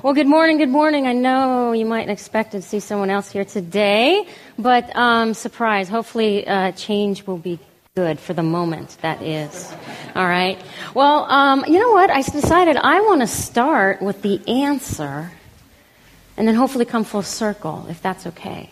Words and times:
Well, 0.00 0.14
good 0.14 0.28
morning, 0.28 0.58
good 0.58 0.68
morning. 0.68 1.08
I 1.08 1.12
know 1.12 1.72
you 1.72 1.84
might 1.84 2.08
expect 2.08 2.52
to 2.52 2.62
see 2.62 2.78
someone 2.78 3.10
else 3.10 3.32
here 3.32 3.44
today, 3.44 4.28
but 4.56 4.94
um, 4.94 5.34
surprise. 5.34 5.88
Hopefully, 5.88 6.46
uh, 6.46 6.70
change 6.70 7.26
will 7.26 7.36
be 7.36 7.58
good 7.96 8.20
for 8.20 8.32
the 8.32 8.44
moment, 8.44 8.96
that 9.02 9.20
is. 9.22 9.74
All 10.14 10.28
right. 10.28 10.62
Well, 10.94 11.24
um, 11.24 11.64
you 11.66 11.80
know 11.80 11.90
what? 11.90 12.10
I 12.10 12.22
decided 12.22 12.76
I 12.76 13.00
want 13.00 13.22
to 13.22 13.26
start 13.26 14.00
with 14.00 14.22
the 14.22 14.40
answer 14.46 15.32
and 16.36 16.46
then 16.46 16.54
hopefully 16.54 16.84
come 16.84 17.02
full 17.02 17.22
circle, 17.22 17.84
if 17.90 18.00
that's 18.00 18.24
okay. 18.28 18.70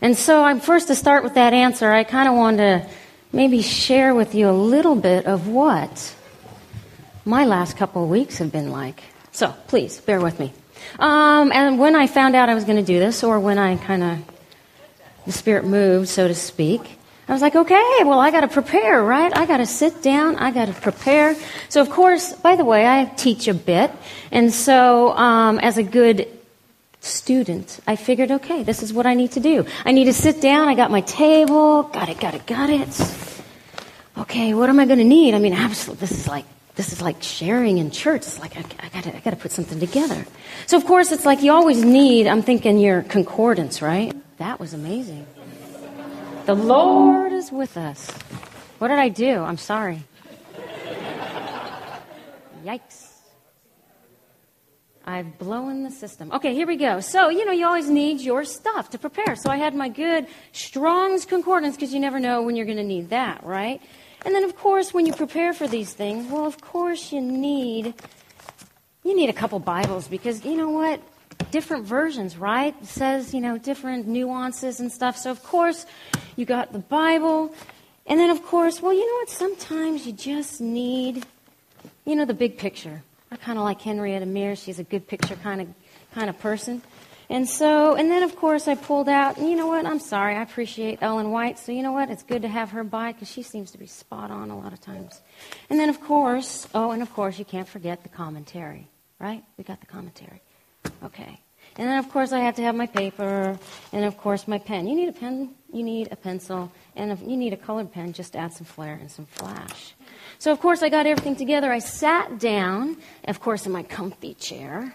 And 0.00 0.16
so, 0.16 0.44
I'm 0.44 0.60
first 0.60 0.86
to 0.86 0.94
start 0.94 1.24
with 1.24 1.34
that 1.34 1.52
answer. 1.52 1.90
I 1.90 2.04
kind 2.04 2.28
of 2.28 2.36
want 2.36 2.58
to 2.58 2.86
maybe 3.32 3.60
share 3.62 4.14
with 4.14 4.36
you 4.36 4.48
a 4.48 4.54
little 4.54 4.94
bit 4.94 5.26
of 5.26 5.48
what 5.48 6.14
my 7.24 7.44
last 7.44 7.76
couple 7.76 8.04
of 8.04 8.08
weeks 8.08 8.38
have 8.38 8.52
been 8.52 8.70
like. 8.70 9.02
So, 9.32 9.52
please 9.66 10.00
bear 10.00 10.20
with 10.20 10.38
me. 10.38 10.52
Um, 10.98 11.52
and 11.52 11.78
when 11.78 11.94
I 11.94 12.06
found 12.06 12.36
out 12.36 12.48
I 12.48 12.54
was 12.54 12.64
going 12.64 12.76
to 12.76 12.82
do 12.82 12.98
this, 12.98 13.22
or 13.22 13.40
when 13.40 13.58
I 13.58 13.76
kind 13.76 14.02
of, 14.02 14.18
the 15.26 15.32
Spirit 15.32 15.64
moved, 15.64 16.08
so 16.08 16.28
to 16.28 16.34
speak, 16.34 16.98
I 17.30 17.32
was 17.32 17.42
like, 17.42 17.54
okay, 17.54 17.98
well, 18.02 18.18
I 18.18 18.32
got 18.32 18.40
to 18.40 18.48
prepare, 18.48 19.04
right? 19.04 19.30
I 19.36 19.46
got 19.46 19.58
to 19.58 19.66
sit 19.66 20.02
down. 20.02 20.34
I 20.34 20.50
got 20.50 20.66
to 20.66 20.72
prepare. 20.72 21.36
So, 21.68 21.80
of 21.80 21.88
course, 21.88 22.32
by 22.32 22.56
the 22.56 22.64
way, 22.64 22.84
I 22.84 23.04
teach 23.04 23.46
a 23.46 23.54
bit. 23.54 23.92
And 24.32 24.52
so, 24.52 25.16
um, 25.16 25.60
as 25.60 25.78
a 25.78 25.84
good 25.84 26.26
student, 26.98 27.78
I 27.86 27.94
figured, 27.94 28.32
okay, 28.32 28.64
this 28.64 28.82
is 28.82 28.92
what 28.92 29.06
I 29.06 29.14
need 29.14 29.30
to 29.32 29.40
do. 29.40 29.64
I 29.84 29.92
need 29.92 30.06
to 30.06 30.12
sit 30.12 30.40
down. 30.40 30.66
I 30.66 30.74
got 30.74 30.90
my 30.90 31.02
table. 31.02 31.84
Got 31.84 32.08
it, 32.08 32.18
got 32.18 32.34
it, 32.34 32.46
got 32.46 32.68
it. 32.68 33.00
Okay, 34.18 34.52
what 34.52 34.68
am 34.68 34.80
I 34.80 34.86
going 34.86 34.98
to 34.98 35.04
need? 35.04 35.34
I 35.34 35.38
mean, 35.38 35.54
absolutely, 35.54 36.00
this 36.00 36.18
is 36.18 36.26
like 36.26 36.46
this 36.80 36.94
is 36.94 37.02
like 37.02 37.22
sharing 37.22 37.76
in 37.76 37.90
church. 37.90 38.22
It's 38.22 38.38
like 38.40 38.56
I, 38.56 38.64
I 38.80 38.88
gotta, 38.88 39.14
I 39.14 39.20
gotta 39.20 39.36
put 39.36 39.52
something 39.52 39.78
together. 39.78 40.24
So 40.66 40.78
of 40.78 40.86
course, 40.86 41.12
it's 41.12 41.26
like 41.26 41.42
you 41.42 41.52
always 41.52 41.84
need. 41.84 42.26
I'm 42.26 42.40
thinking 42.40 42.78
your 42.78 43.02
concordance, 43.02 43.82
right? 43.82 44.16
That 44.38 44.58
was 44.58 44.72
amazing. 44.72 45.26
The 46.46 46.54
Lord 46.54 47.32
is 47.32 47.52
with 47.52 47.76
us. 47.76 48.10
What 48.78 48.88
did 48.88 48.98
I 48.98 49.10
do? 49.10 49.40
I'm 49.40 49.58
sorry. 49.58 50.04
Yikes. 52.64 53.08
I've 55.04 55.38
blown 55.38 55.82
the 55.82 55.90
system. 55.90 56.32
Okay, 56.32 56.54
here 56.54 56.66
we 56.66 56.76
go. 56.76 57.00
So, 57.00 57.28
you 57.28 57.44
know, 57.44 57.52
you 57.52 57.66
always 57.66 57.90
need 57.90 58.22
your 58.22 58.44
stuff 58.44 58.88
to 58.90 58.98
prepare. 58.98 59.36
So 59.36 59.50
I 59.50 59.56
had 59.56 59.74
my 59.74 59.90
good 59.90 60.28
Strong's 60.52 61.26
Concordance 61.26 61.76
because 61.76 61.92
you 61.92 62.00
never 62.00 62.20
know 62.20 62.40
when 62.40 62.56
you're 62.56 62.64
going 62.64 62.78
to 62.78 62.84
need 62.84 63.10
that, 63.10 63.44
right? 63.44 63.82
And 64.24 64.34
then, 64.34 64.44
of 64.44 64.56
course, 64.56 64.92
when 64.92 65.06
you 65.06 65.12
prepare 65.12 65.52
for 65.52 65.66
these 65.66 65.92
things, 65.92 66.30
well, 66.30 66.46
of 66.46 66.60
course, 66.60 67.12
you 67.12 67.20
need 67.20 67.94
you 69.02 69.16
need 69.16 69.30
a 69.30 69.32
couple 69.32 69.58
Bibles 69.58 70.08
because 70.08 70.44
you 70.44 70.56
know 70.56 70.70
what? 70.70 71.00
Different 71.50 71.86
versions, 71.86 72.36
right? 72.36 72.74
It 72.82 72.86
says 72.86 73.32
you 73.32 73.40
know 73.40 73.56
different 73.56 74.06
nuances 74.06 74.78
and 74.78 74.92
stuff. 74.92 75.16
So 75.16 75.30
of 75.30 75.42
course, 75.42 75.86
you 76.36 76.44
got 76.44 76.72
the 76.72 76.78
Bible, 76.78 77.54
and 78.06 78.20
then 78.20 78.30
of 78.30 78.44
course, 78.44 78.82
well, 78.82 78.92
you 78.92 79.06
know 79.06 79.14
what? 79.20 79.30
Sometimes 79.30 80.06
you 80.06 80.12
just 80.12 80.60
need, 80.60 81.24
you 82.04 82.14
know, 82.14 82.26
the 82.26 82.34
big 82.34 82.58
picture. 82.58 83.02
I 83.32 83.36
kind 83.36 83.58
of 83.58 83.64
like 83.64 83.80
Henrietta 83.80 84.26
Mears. 84.26 84.62
She's 84.62 84.78
a 84.78 84.84
good 84.84 85.06
picture 85.06 85.36
kind 85.36 85.62
of 85.62 85.68
kind 86.12 86.28
of 86.28 86.38
person. 86.38 86.82
And 87.30 87.48
so, 87.48 87.94
and 87.94 88.10
then 88.10 88.24
of 88.24 88.34
course 88.34 88.66
I 88.66 88.74
pulled 88.74 89.08
out, 89.08 89.38
you 89.38 89.54
know 89.54 89.68
what? 89.68 89.86
I'm 89.86 90.00
sorry. 90.00 90.34
I 90.34 90.42
appreciate 90.42 90.98
Ellen 91.00 91.30
White. 91.30 91.60
So 91.60 91.70
you 91.70 91.84
know 91.84 91.92
what? 91.92 92.10
It's 92.10 92.24
good 92.24 92.42
to 92.42 92.48
have 92.48 92.70
her 92.70 92.82
by 92.82 93.12
because 93.12 93.30
she 93.30 93.44
seems 93.44 93.70
to 93.70 93.78
be 93.78 93.86
spot 93.86 94.32
on 94.32 94.50
a 94.50 94.58
lot 94.58 94.72
of 94.72 94.80
times. 94.80 95.20
And 95.70 95.78
then 95.78 95.88
of 95.88 96.00
course, 96.00 96.66
oh, 96.74 96.90
and 96.90 97.02
of 97.02 97.12
course 97.14 97.38
you 97.38 97.44
can't 97.44 97.68
forget 97.68 98.02
the 98.02 98.08
commentary, 98.08 98.88
right? 99.20 99.44
We 99.56 99.62
got 99.62 99.78
the 99.78 99.86
commentary. 99.86 100.42
Okay. 101.04 101.40
And 101.76 101.88
then 101.88 101.98
of 101.98 102.10
course 102.10 102.32
I 102.32 102.40
have 102.40 102.56
to 102.56 102.62
have 102.62 102.74
my 102.74 102.86
paper, 102.86 103.56
and 103.92 104.04
of 104.04 104.18
course 104.18 104.48
my 104.48 104.58
pen. 104.58 104.88
You 104.88 104.96
need 104.96 105.08
a 105.08 105.12
pen, 105.12 105.54
you 105.72 105.84
need 105.84 106.08
a 106.10 106.16
pencil, 106.16 106.72
and 106.96 107.12
if 107.12 107.20
you 107.20 107.36
need 107.36 107.52
a 107.52 107.56
colored 107.56 107.92
pen 107.92 108.12
just 108.12 108.34
add 108.34 108.52
some 108.52 108.66
flair 108.66 108.94
and 109.00 109.08
some 109.08 109.26
flash. 109.26 109.94
So 110.40 110.50
of 110.50 110.58
course 110.58 110.82
I 110.82 110.88
got 110.88 111.06
everything 111.06 111.36
together. 111.36 111.70
I 111.70 111.78
sat 111.78 112.40
down, 112.40 112.96
of 113.24 113.38
course 113.38 113.66
in 113.66 113.72
my 113.72 113.84
comfy 113.84 114.34
chair. 114.34 114.94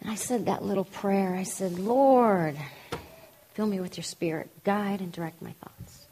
And 0.00 0.10
I 0.10 0.14
said 0.14 0.46
that 0.46 0.62
little 0.62 0.84
prayer. 0.84 1.34
I 1.34 1.42
said, 1.42 1.78
Lord, 1.78 2.56
fill 3.54 3.66
me 3.66 3.80
with 3.80 3.96
your 3.96 4.04
spirit, 4.04 4.48
guide 4.64 5.00
and 5.00 5.12
direct 5.12 5.42
my 5.42 5.52
thoughts. 5.52 6.06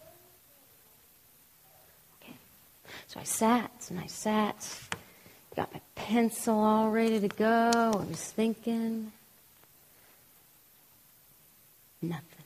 Okay. 2.21 2.35
So 3.07 3.21
I 3.21 3.25
sat 3.25 3.71
and 3.91 4.01
I 4.01 4.07
sat, 4.07 4.69
got 5.55 5.73
my 5.73 5.81
pencil 5.95 6.59
all 6.59 6.91
ready 6.91 7.21
to 7.21 7.29
go. 7.29 7.71
I 7.75 8.05
was 8.05 8.33
thinking. 8.33 9.13
Nothing. 12.03 12.45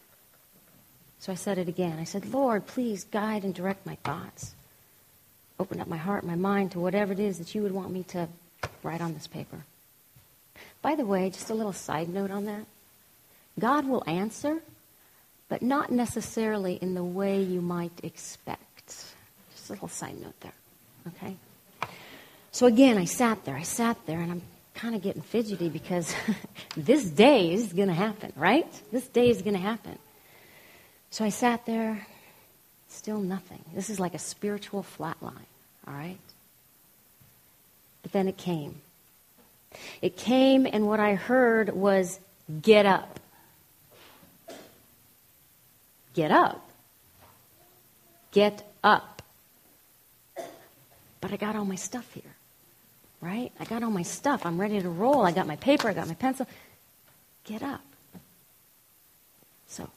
So 1.21 1.33
I 1.33 1.35
said 1.35 1.59
it 1.59 1.69
again. 1.69 1.99
I 1.99 2.05
said, 2.05 2.33
Lord, 2.33 2.67
please 2.67 3.05
guide 3.05 3.45
and 3.45 3.55
direct 3.55 3.85
my 3.85 3.97
thoughts. 3.97 4.55
Open 5.59 5.81
up 5.81 5.89
my 5.89 5.99
heart, 5.99 6.25
my 6.25 6.35
mind 6.35 6.73
to 6.73 6.81
whatever 6.81 7.13
it 7.13 7.21
is 7.21 7.39
that 7.39 7.55
you 7.55 7.63
would 7.63 7.73
want 7.73 7.91
me 7.91 8.03
to 8.05 8.29
write 8.83 9.03
on 9.03 9.13
this 9.13 9.27
paper. 9.27 9.59
By 10.83 10.95
the 10.95 11.05
way, 11.05 11.31
just 11.31 11.51
a 11.51 11.55
little 11.55 11.73
side 11.73 12.09
note 12.09 12.31
on 12.31 12.47
that. 12.47 12.65
God 13.59 13.87
will 13.87 14.03
answer, 14.07 14.63
but 15.49 15.63
not 15.63 15.91
necessarily 15.91 16.75
in 16.75 16.95
the 16.95 17.05
way 17.05 17.43
you 17.43 17.61
might 17.61 18.01
expect. 18.03 18.87
Just 18.87 19.69
a 19.69 19.73
little 19.73 19.89
side 19.89 20.21
note 20.21 20.39
there. 20.41 20.55
Okay? 21.09 21.37
So 22.53 22.67
again, 22.67 22.97
I 22.99 23.05
sat 23.05 23.45
there. 23.45 23.57
I 23.57 23.63
sat 23.63 23.97
there, 24.07 24.21
and 24.21 24.33
I'm 24.33 24.43
kind 24.75 24.95
of 24.95 25.03
getting 25.03 25.23
fidgety 25.23 25.69
because 25.69 26.15
this 26.77 27.05
day 27.05 27.53
is 27.53 27.73
going 27.73 27.89
to 27.89 27.95
happen, 27.95 28.33
right? 28.37 28.67
This 28.91 29.07
day 29.09 29.29
is 29.29 29.43
going 29.43 29.55
to 29.55 29.61
happen. 29.61 29.99
So 31.11 31.25
I 31.25 31.29
sat 31.29 31.67
there, 31.67 32.07
still 32.89 33.21
nothing. 33.21 33.63
This 33.75 33.91
is 33.91 34.01
like 34.01 34.15
a 34.15 34.19
spiritual 34.19 34.85
flatline, 34.85 35.47
all 35.87 35.95
right? 35.95 36.19
But 38.03 38.13
then 38.13 38.29
it 38.29 38.37
came. 38.37 38.81
It 40.03 40.17
came, 40.17 40.67
and 40.67 40.87
what 40.87 41.01
I 41.01 41.15
heard 41.15 41.75
was, 41.75 42.21
Get 42.63 42.85
up. 42.85 43.21
Get 46.15 46.31
up. 46.31 46.69
Get 48.33 48.67
up. 48.83 49.23
But 51.21 51.33
I 51.33 51.37
got 51.37 51.55
all 51.55 51.65
my 51.65 51.77
stuff 51.77 52.13
here, 52.13 52.35
right? 53.21 53.53
I 53.61 53.65
got 53.65 53.83
all 53.83 53.91
my 53.91 54.03
stuff. 54.03 54.45
I'm 54.45 54.61
ready 54.61 54.81
to 54.81 54.89
roll. 54.89 55.25
I 55.25 55.33
got 55.33 55.47
my 55.47 55.57
paper, 55.57 55.89
I 55.89 55.93
got 55.93 56.09
my 56.09 56.15
pencil. 56.15 56.47
Get 57.45 57.63
up. 57.63 57.83
So, 59.69 59.89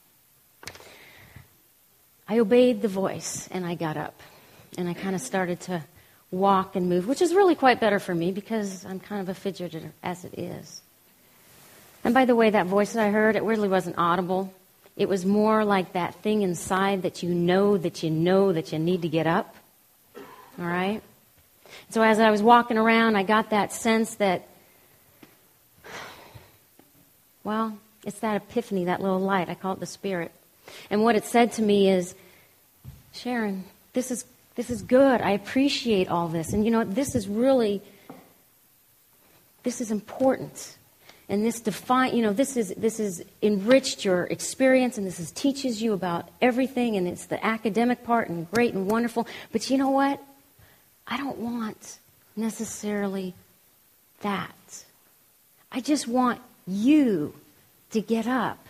I 2.28 2.40
obeyed 2.40 2.82
the 2.82 2.88
voice 2.88 3.48
and 3.52 3.66
I 3.66 3.76
got 3.76 3.98
up. 3.98 4.22
And 4.78 4.88
I 4.90 4.94
kind 4.94 5.16
of 5.16 5.22
started 5.22 5.60
to 5.62 5.84
walk 6.34 6.76
and 6.76 6.90
move, 6.90 7.08
which 7.08 7.22
is 7.22 7.34
really 7.34 7.56
quite 7.56 7.80
better 7.80 8.00
for 8.00 8.14
me 8.14 8.32
because 8.32 8.86
I'm 8.86 9.00
kind 9.00 9.22
of 9.22 9.30
a 9.30 9.40
fidgeter 9.40 9.92
as 10.02 10.26
it 10.26 10.38
is. 10.38 10.82
And 12.04 12.14
by 12.14 12.26
the 12.26 12.36
way, 12.36 12.50
that 12.50 12.66
voice 12.66 12.94
that 12.94 13.06
I 13.06 13.12
heard, 13.12 13.36
it 13.36 13.44
really 13.44 13.70
wasn't 13.70 13.98
audible. 13.98 14.54
It 14.98 15.08
was 15.08 15.26
more 15.26 15.64
like 15.64 15.94
that 15.94 16.16
thing 16.16 16.42
inside 16.42 17.04
that 17.04 17.24
you 17.24 17.34
know 17.34 17.78
that 17.78 18.04
you 18.04 18.10
know 18.10 18.52
that 18.52 18.74
you 18.74 18.80
need 18.80 19.04
to 19.04 19.08
get 19.08 19.28
up. 19.28 19.56
All 20.60 20.66
right? 20.66 21.02
So 21.90 22.02
as 22.02 22.20
I 22.20 22.32
was 22.32 22.42
walking 22.42 22.78
around, 22.78 23.16
I 23.16 23.24
got 23.24 23.52
that 23.52 23.72
sense 23.72 24.16
that, 24.16 24.48
well, 27.44 27.78
it's 28.04 28.20
that 28.20 28.38
epiphany, 28.38 28.86
that 28.86 29.02
little 29.02 29.20
light. 29.20 29.50
I 29.50 29.56
call 29.56 29.74
it 29.74 29.80
the 29.80 29.86
Spirit. 29.86 30.32
And 30.90 31.04
what 31.04 31.16
it 31.16 31.26
said 31.26 31.54
to 31.54 31.62
me 31.62 31.90
is, 31.90 32.16
Sharon, 33.14 33.64
this 33.94 34.12
is 34.12 34.26
this 34.56 34.70
is 34.70 34.82
good. 34.82 35.22
I 35.22 35.32
appreciate 35.32 36.08
all 36.08 36.28
this. 36.28 36.54
And 36.54 36.66
you 36.66 36.72
know, 36.72 36.84
this 36.84 37.16
is 37.16 37.28
really, 37.28 37.82
this 39.64 39.82
is 39.82 39.92
important. 39.92 40.78
And 41.30 41.44
this 41.44 41.62
define, 41.62 42.16
you 42.16 42.22
know, 42.22 42.34
this 42.34 42.58
is 42.58 42.74
this 42.76 43.00
is 43.00 43.24
enriched 43.42 44.04
your 44.04 44.26
experience, 44.26 44.98
and 44.98 45.08
this 45.08 45.20
is 45.20 45.32
teaches 45.32 45.82
you 45.82 45.94
about 45.94 46.30
everything, 46.42 46.98
and 46.98 47.08
it's 47.08 47.26
the 47.26 47.44
academic 47.44 48.04
part, 48.04 48.30
and 48.30 48.50
great 48.52 48.74
and 48.74 48.92
wonderful. 48.92 49.26
But 49.52 49.70
you 49.70 49.78
know 49.78 49.90
what? 49.90 50.22
I 51.08 51.18
don't 51.18 51.38
want 51.38 52.00
necessarily 52.36 53.34
that. 54.22 54.84
I 55.72 55.80
just 55.80 56.08
want 56.08 56.42
you 56.68 57.34
to 57.92 58.02
get 58.02 58.28
up 58.28 58.68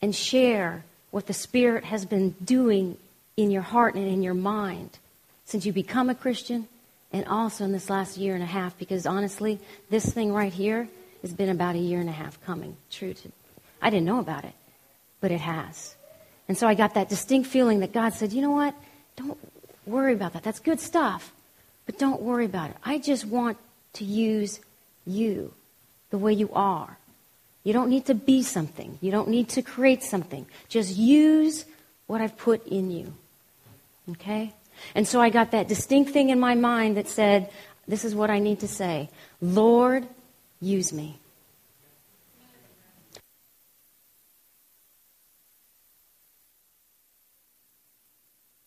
and 0.00 0.14
share 0.14 0.84
what 1.10 1.26
the 1.26 1.34
Spirit 1.34 1.84
has 1.84 2.04
been 2.04 2.34
doing 2.42 2.96
in 3.36 3.50
your 3.50 3.62
heart 3.62 3.94
and 3.94 4.06
in 4.06 4.22
your 4.22 4.34
mind 4.34 4.98
since 5.44 5.64
you 5.64 5.72
become 5.72 6.10
a 6.10 6.14
Christian 6.14 6.68
and 7.12 7.24
also 7.26 7.64
in 7.64 7.72
this 7.72 7.88
last 7.88 8.16
year 8.16 8.34
and 8.34 8.42
a 8.42 8.46
half 8.46 8.76
because 8.78 9.06
honestly, 9.06 9.60
this 9.90 10.06
thing 10.06 10.32
right 10.32 10.52
here 10.52 10.88
has 11.22 11.32
been 11.32 11.48
about 11.48 11.76
a 11.76 11.78
year 11.78 12.00
and 12.00 12.08
a 12.08 12.12
half 12.12 12.42
coming 12.44 12.76
true 12.90 13.14
to 13.14 13.32
I 13.80 13.90
didn't 13.90 14.06
know 14.06 14.20
about 14.20 14.44
it, 14.44 14.54
but 15.20 15.30
it 15.30 15.40
has. 15.40 15.94
And 16.48 16.56
so 16.56 16.66
I 16.66 16.74
got 16.74 16.94
that 16.94 17.08
distinct 17.08 17.48
feeling 17.48 17.80
that 17.80 17.92
God 17.92 18.14
said, 18.14 18.32
"You 18.32 18.42
know 18.42 18.50
what? 18.50 18.74
Don't 19.16 19.38
worry 19.86 20.12
about 20.12 20.32
that. 20.32 20.42
That's 20.42 20.60
good 20.60 20.80
stuff, 20.80 21.32
but 21.84 21.98
don't 21.98 22.22
worry 22.22 22.44
about 22.44 22.70
it. 22.70 22.76
I 22.84 22.98
just 22.98 23.24
want 23.24 23.58
to 23.94 24.04
use 24.04 24.60
you 25.06 25.52
the 26.10 26.18
way 26.18 26.32
you 26.32 26.50
are. 26.52 26.98
You 27.64 27.72
don't 27.72 27.88
need 27.88 28.06
to 28.06 28.14
be 28.14 28.42
something. 28.42 28.98
You 29.00 29.10
don't 29.10 29.28
need 29.28 29.48
to 29.50 29.62
create 29.62 30.02
something. 30.02 30.46
Just 30.68 30.96
use 30.96 31.64
what 32.06 32.20
I've 32.20 32.36
put 32.36 32.66
in 32.66 32.90
you. 32.90 33.12
Okay? 34.12 34.54
And 34.94 35.06
so 35.06 35.20
I 35.20 35.30
got 35.30 35.50
that 35.50 35.68
distinct 35.68 36.12
thing 36.12 36.30
in 36.30 36.38
my 36.38 36.54
mind 36.54 36.96
that 36.96 37.08
said, 37.08 37.50
this 37.88 38.04
is 38.04 38.14
what 38.14 38.30
I 38.30 38.38
need 38.38 38.60
to 38.60 38.68
say 38.68 39.10
Lord, 39.40 40.06
use 40.60 40.92
me. 40.92 41.18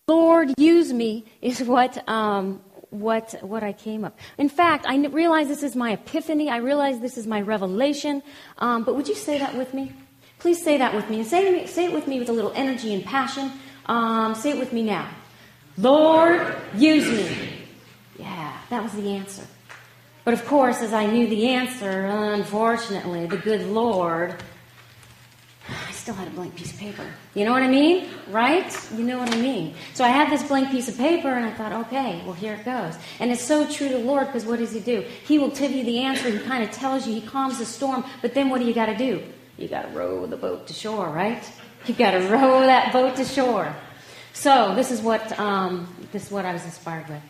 Lord, 0.08 0.56
use 0.58 0.92
me 0.92 1.26
is 1.40 1.62
what, 1.62 2.10
um, 2.10 2.62
what, 2.90 3.36
what 3.44 3.62
I 3.62 3.74
came 3.74 4.04
up. 4.04 4.18
In 4.40 4.50
fact, 4.50 4.88
I 4.88 4.98
realize 4.98 5.48
this 5.48 5.62
is 5.62 5.76
my 5.76 5.92
epiphany. 5.92 6.50
I 6.50 6.58
realize 6.58 7.00
this 7.00 7.16
is 7.16 7.28
my 7.28 7.42
revelation. 7.42 8.24
Um, 8.58 8.84
but 8.84 8.96
would 8.96 9.08
you 9.08 9.14
say 9.14 9.38
that 9.38 9.56
with 9.56 9.72
me? 9.76 9.94
Please 10.40 10.64
say 10.64 10.78
that 10.78 10.96
with 10.96 11.12
me. 11.12 11.20
And 11.20 11.28
say, 11.28 11.64
say 11.68 11.86
it 11.86 11.94
with 11.94 12.08
me 12.08 12.18
with 12.20 12.30
a 12.30 12.32
little 12.32 12.54
energy 12.56 12.96
and 12.96 13.06
passion. 13.06 13.52
Um, 13.86 14.34
say 14.34 14.50
it 14.50 14.58
with 14.58 14.74
me 14.74 14.82
now. 14.82 15.08
Lord, 15.80 16.56
use 16.76 17.10
me. 17.10 17.50
Yeah, 18.18 18.58
that 18.70 18.84
was 18.84 18.92
the 18.94 19.10
answer. 19.10 19.46
But 20.26 20.34
of 20.34 20.46
course, 20.46 20.82
as 20.82 20.94
I 20.94 21.06
knew 21.06 21.28
the 21.28 21.48
answer, 21.48 22.06
unfortunately, 22.06 23.26
the 23.26 23.38
good 23.38 23.62
Lord 23.62 24.36
I 25.70 25.92
still 25.92 26.14
had 26.14 26.28
a 26.28 26.32
blank 26.32 26.56
piece 26.56 26.72
of 26.72 26.80
paper. 26.80 27.06
You 27.36 27.46
know 27.46 27.52
what 27.52 27.62
I 27.62 27.68
mean? 27.68 28.10
Right? 28.30 28.76
You 28.96 29.04
know 29.04 29.20
what 29.20 29.32
I 29.32 29.38
mean. 29.38 29.76
So 29.94 30.04
I 30.04 30.08
had 30.08 30.32
this 30.32 30.42
blank 30.48 30.72
piece 30.72 30.88
of 30.88 30.98
paper 30.98 31.30
and 31.30 31.46
I 31.46 31.54
thought, 31.54 31.74
okay, 31.88 32.22
well, 32.26 32.34
here 32.34 32.56
it 32.56 32.66
goes. 32.66 32.96
And 33.20 33.32
it's 33.32 33.44
so 33.44 33.70
true 33.70 33.90
to 33.90 33.98
the 33.98 34.04
Lord 34.04 34.28
because 34.28 34.46
what 34.46 34.60
does 34.60 34.74
He 34.74 34.80
do? 34.80 35.02
He 35.26 35.38
will 35.38 35.50
give 35.50 35.72
you 35.72 35.84
the 35.84 36.00
answer. 36.00 36.30
He 36.30 36.40
kind 36.40 36.64
of 36.64 36.72
tells 36.72 37.08
you, 37.08 37.14
He 37.14 37.22
calms 37.22 37.60
the 37.60 37.66
storm. 37.66 38.04
But 38.22 38.34
then 38.34 38.50
what 38.50 38.60
do 38.60 38.66
you 38.66 38.74
got 38.74 38.88
to 38.88 38.98
do? 38.98 39.22
You 39.58 39.68
got 39.68 39.84
to 39.84 39.90
row 39.90 40.26
the 40.26 40.38
boat 40.38 40.68
to 40.68 40.74
shore, 40.74 41.10
right? 41.10 41.44
You 41.86 41.94
got 41.94 42.12
to 42.12 42.20
row 42.30 42.62
that 42.62 42.92
boat 42.92 43.16
to 43.18 43.26
shore. 43.26 43.76
So 44.34 44.74
this 44.76 44.92
is 44.92 45.02
what 45.02 45.38
um, 45.40 45.88
this 46.12 46.26
is 46.26 46.32
what 46.32 46.46
I 46.46 46.54
was 46.54 46.64
inspired 46.66 47.08
with. 47.10 47.22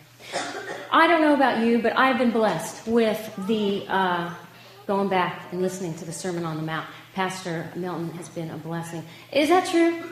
I 0.92 1.06
don't 1.06 1.22
know 1.22 1.34
about 1.34 1.64
you, 1.64 1.80
but 1.80 1.96
I've 1.96 2.18
been 2.18 2.30
blessed 2.30 2.86
with 2.86 3.18
the 3.46 3.86
uh, 3.88 4.34
going 4.86 5.08
back 5.08 5.52
and 5.52 5.62
listening 5.62 5.94
to 5.94 6.04
the 6.04 6.12
Sermon 6.12 6.44
on 6.44 6.56
the 6.56 6.62
Mount. 6.62 6.86
Pastor 7.14 7.68
Milton 7.74 8.10
has 8.12 8.28
been 8.28 8.50
a 8.50 8.56
blessing. 8.56 9.04
Is 9.32 9.48
that 9.48 9.68
true? 9.68 10.02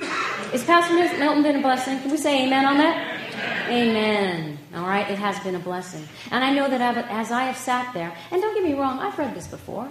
Is 0.52 0.64
Pastor 0.64 0.94
Milton 0.94 1.42
been 1.42 1.56
a 1.56 1.62
blessing? 1.62 2.00
Can 2.00 2.10
we 2.10 2.16
say 2.16 2.46
amen 2.46 2.64
on 2.64 2.78
that? 2.78 3.68
Amen. 3.68 4.58
All 4.74 4.86
right, 4.86 5.08
it 5.08 5.18
has 5.18 5.38
been 5.40 5.54
a 5.54 5.60
blessing. 5.60 6.06
And 6.30 6.42
I 6.42 6.52
know 6.52 6.68
that 6.68 6.80
as 7.10 7.30
I 7.30 7.44
have 7.44 7.56
sat 7.56 7.94
there, 7.94 8.12
and 8.30 8.42
don't 8.42 8.54
get 8.54 8.64
me 8.64 8.74
wrong, 8.74 8.98
I've 8.98 9.16
read 9.18 9.34
this 9.34 9.46
before. 9.46 9.88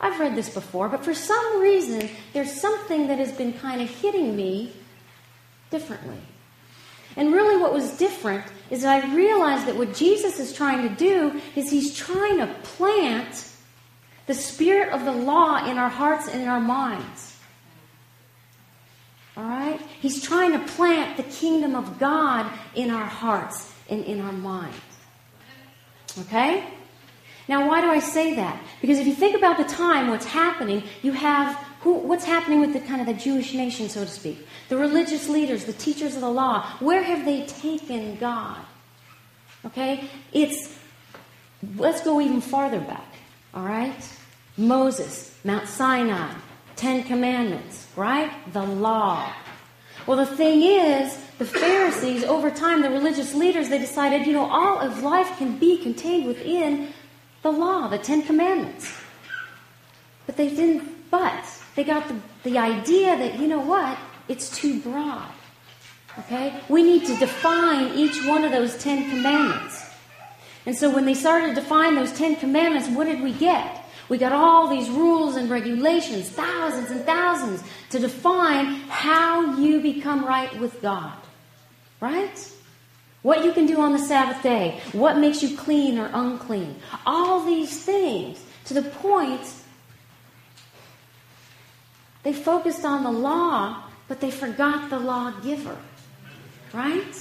I've 0.00 0.18
read 0.20 0.36
this 0.36 0.48
before, 0.48 0.88
but 0.88 1.04
for 1.04 1.14
some 1.14 1.60
reason, 1.60 2.08
there's 2.32 2.52
something 2.52 3.08
that 3.08 3.18
has 3.18 3.32
been 3.32 3.52
kind 3.52 3.82
of 3.82 3.90
hitting 3.90 4.36
me 4.36 4.72
differently. 5.70 6.18
And 7.16 7.32
really, 7.32 7.60
what 7.60 7.72
was 7.72 7.96
different 7.96 8.44
is 8.70 8.82
that 8.82 9.04
I 9.04 9.14
realized 9.14 9.66
that 9.66 9.76
what 9.76 9.94
Jesus 9.94 10.38
is 10.38 10.52
trying 10.52 10.88
to 10.88 10.94
do 10.94 11.40
is 11.56 11.70
he's 11.70 11.96
trying 11.96 12.38
to 12.38 12.46
plant 12.62 13.48
the 14.26 14.34
spirit 14.34 14.92
of 14.92 15.04
the 15.04 15.12
law 15.12 15.68
in 15.68 15.78
our 15.78 15.88
hearts 15.88 16.28
and 16.28 16.42
in 16.42 16.48
our 16.48 16.60
minds. 16.60 17.36
All 19.36 19.44
right? 19.44 19.80
He's 20.00 20.22
trying 20.22 20.52
to 20.52 20.58
plant 20.72 21.16
the 21.16 21.22
kingdom 21.24 21.74
of 21.74 21.98
God 21.98 22.50
in 22.74 22.90
our 22.90 23.06
hearts 23.06 23.72
and 23.88 24.04
in 24.04 24.20
our 24.20 24.32
minds. 24.32 24.76
Okay? 26.20 26.64
Now, 27.48 27.66
why 27.66 27.80
do 27.80 27.88
I 27.88 28.00
say 28.00 28.34
that? 28.34 28.62
Because 28.80 28.98
if 28.98 29.06
you 29.06 29.14
think 29.14 29.36
about 29.36 29.56
the 29.56 29.64
time, 29.64 30.08
what's 30.08 30.26
happening, 30.26 30.82
you 31.02 31.12
have 31.12 31.58
who, 31.80 31.94
what's 31.94 32.24
happening 32.24 32.60
with 32.60 32.72
the 32.72 32.80
kind 32.80 33.00
of 33.00 33.06
the 33.06 33.14
Jewish 33.14 33.54
nation, 33.54 33.88
so 33.88 34.04
to 34.04 34.10
speak. 34.10 34.46
The 34.68 34.76
religious 34.76 35.28
leaders, 35.28 35.64
the 35.64 35.72
teachers 35.72 36.14
of 36.14 36.20
the 36.20 36.30
law. 36.30 36.66
Where 36.80 37.02
have 37.02 37.24
they 37.24 37.46
taken 37.46 38.16
God? 38.16 38.58
Okay? 39.64 40.04
It's, 40.32 40.76
let's 41.76 42.02
go 42.02 42.20
even 42.20 42.40
farther 42.40 42.80
back. 42.80 43.14
All 43.54 43.64
right? 43.64 43.94
Moses, 44.56 45.36
Mount 45.44 45.68
Sinai, 45.68 46.34
Ten 46.74 47.04
Commandments, 47.04 47.86
right? 47.94 48.30
The 48.52 48.64
law. 48.64 49.32
Well, 50.06 50.16
the 50.16 50.26
thing 50.26 50.62
is, 50.62 51.16
the 51.38 51.44
Pharisees, 51.44 52.24
over 52.24 52.50
time, 52.50 52.82
the 52.82 52.90
religious 52.90 53.34
leaders, 53.34 53.68
they 53.68 53.78
decided, 53.78 54.26
you 54.26 54.32
know, 54.32 54.50
all 54.50 54.80
of 54.80 55.02
life 55.02 55.36
can 55.38 55.58
be 55.58 55.78
contained 55.78 56.26
within 56.26 56.92
the 57.42 57.52
law, 57.52 57.86
the 57.88 57.98
Ten 57.98 58.22
Commandments. 58.22 58.92
But 60.26 60.36
they 60.36 60.48
didn't, 60.48 61.10
but 61.10 61.44
they 61.78 61.84
got 61.84 62.08
the, 62.08 62.16
the 62.42 62.58
idea 62.58 63.16
that, 63.16 63.38
you 63.38 63.46
know 63.46 63.60
what, 63.60 63.96
it's 64.26 64.50
too 64.50 64.80
broad. 64.80 65.30
Okay? 66.18 66.60
We 66.68 66.82
need 66.82 67.06
to 67.06 67.16
define 67.16 67.94
each 67.94 68.26
one 68.26 68.42
of 68.42 68.50
those 68.50 68.76
Ten 68.82 69.08
Commandments. 69.08 69.84
And 70.66 70.76
so 70.76 70.92
when 70.92 71.04
they 71.04 71.14
started 71.14 71.54
to 71.54 71.54
define 71.54 71.94
those 71.94 72.12
Ten 72.12 72.34
Commandments, 72.34 72.88
what 72.88 73.04
did 73.04 73.22
we 73.22 73.32
get? 73.32 73.84
We 74.08 74.18
got 74.18 74.32
all 74.32 74.68
these 74.68 74.90
rules 74.90 75.36
and 75.36 75.48
regulations, 75.48 76.28
thousands 76.30 76.90
and 76.90 77.04
thousands, 77.04 77.62
to 77.90 78.00
define 78.00 78.64
how 78.88 79.56
you 79.56 79.80
become 79.80 80.24
right 80.24 80.58
with 80.58 80.82
God. 80.82 81.16
Right? 82.00 82.52
What 83.22 83.44
you 83.44 83.52
can 83.52 83.66
do 83.66 83.80
on 83.80 83.92
the 83.92 83.98
Sabbath 83.98 84.42
day, 84.42 84.80
what 84.92 85.18
makes 85.18 85.44
you 85.44 85.56
clean 85.56 85.98
or 85.98 86.10
unclean. 86.12 86.76
All 87.06 87.44
these 87.44 87.84
things 87.84 88.42
to 88.64 88.74
the 88.74 88.82
point 88.82 89.42
they 92.28 92.34
focused 92.34 92.84
on 92.84 93.04
the 93.04 93.10
law, 93.10 93.84
but 94.06 94.20
they 94.20 94.30
forgot 94.30 94.90
the 94.90 94.98
lawgiver. 94.98 95.78
Right? 96.74 97.16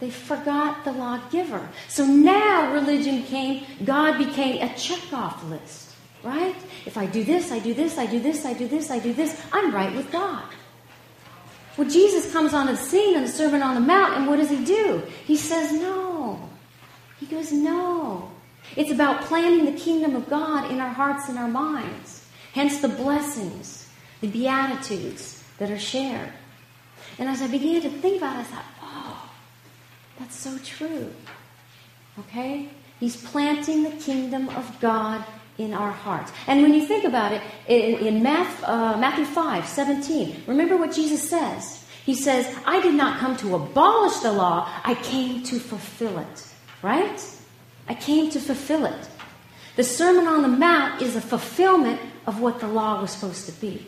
They 0.00 0.08
forgot 0.08 0.82
the 0.86 0.92
lawgiver. 0.92 1.68
So 1.88 2.06
now 2.06 2.72
religion 2.72 3.24
came, 3.24 3.66
God 3.84 4.16
became 4.16 4.62
a 4.62 4.70
checkoff 4.70 5.46
list, 5.50 5.94
right? 6.22 6.56
If 6.86 6.96
I 6.96 7.04
do 7.04 7.22
this, 7.22 7.52
I 7.52 7.58
do 7.58 7.74
this, 7.74 7.98
I 7.98 8.06
do 8.06 8.18
this, 8.18 8.46
I 8.46 8.54
do 8.54 8.66
this, 8.66 8.90
I 8.90 8.98
do 8.98 9.12
this, 9.12 9.38
I'm 9.52 9.74
right 9.74 9.94
with 9.94 10.10
God. 10.10 10.48
Well, 11.76 11.90
Jesus 11.90 12.32
comes 12.32 12.54
on 12.54 12.64
the 12.64 12.78
scene 12.78 13.14
in 13.14 13.24
the 13.24 13.28
Sermon 13.28 13.62
on 13.62 13.74
the 13.74 13.82
Mount, 13.82 14.16
and 14.16 14.26
what 14.26 14.36
does 14.36 14.48
he 14.48 14.64
do? 14.64 15.02
He 15.26 15.36
says, 15.36 15.70
No. 15.70 16.48
He 17.20 17.26
goes, 17.26 17.52
No. 17.52 18.30
It's 18.74 18.90
about 18.90 19.20
planting 19.26 19.66
the 19.66 19.78
kingdom 19.78 20.16
of 20.16 20.30
God 20.30 20.70
in 20.70 20.80
our 20.80 20.94
hearts 20.94 21.28
and 21.28 21.36
our 21.36 21.48
minds. 21.48 22.24
Hence 22.54 22.80
the 22.80 22.88
blessings, 22.88 23.77
the 24.20 24.28
beatitudes 24.28 25.42
that 25.58 25.70
are 25.70 25.78
shared. 25.78 26.32
And 27.18 27.28
as 27.28 27.42
I 27.42 27.48
began 27.48 27.82
to 27.82 27.90
think 27.90 28.18
about 28.18 28.36
it, 28.36 28.40
I 28.40 28.44
thought, 28.44 28.64
oh, 28.82 29.30
that's 30.18 30.36
so 30.36 30.58
true. 30.58 31.12
Okay? 32.18 32.68
He's 33.00 33.16
planting 33.16 33.84
the 33.84 33.90
kingdom 33.90 34.48
of 34.50 34.80
God 34.80 35.24
in 35.56 35.72
our 35.72 35.90
hearts. 35.90 36.32
And 36.46 36.62
when 36.62 36.74
you 36.74 36.86
think 36.86 37.04
about 37.04 37.32
it, 37.32 37.42
in, 37.66 38.06
in 38.06 38.22
Matthew, 38.22 38.66
uh, 38.66 38.96
Matthew 38.96 39.24
5 39.24 39.66
17, 39.66 40.44
remember 40.46 40.76
what 40.76 40.92
Jesus 40.92 41.28
says. 41.28 41.84
He 42.06 42.14
says, 42.14 42.56
I 42.64 42.80
did 42.80 42.94
not 42.94 43.18
come 43.18 43.36
to 43.38 43.54
abolish 43.54 44.20
the 44.20 44.32
law, 44.32 44.70
I 44.84 44.94
came 44.94 45.42
to 45.44 45.58
fulfill 45.58 46.18
it. 46.18 46.44
Right? 46.82 47.20
I 47.88 47.94
came 47.94 48.30
to 48.30 48.40
fulfill 48.40 48.86
it. 48.86 49.08
The 49.76 49.84
Sermon 49.84 50.26
on 50.26 50.42
the 50.42 50.48
Mount 50.48 51.02
is 51.02 51.16
a 51.16 51.20
fulfillment 51.20 52.00
of 52.26 52.40
what 52.40 52.60
the 52.60 52.68
law 52.68 53.00
was 53.00 53.12
supposed 53.12 53.46
to 53.46 53.52
be. 53.52 53.86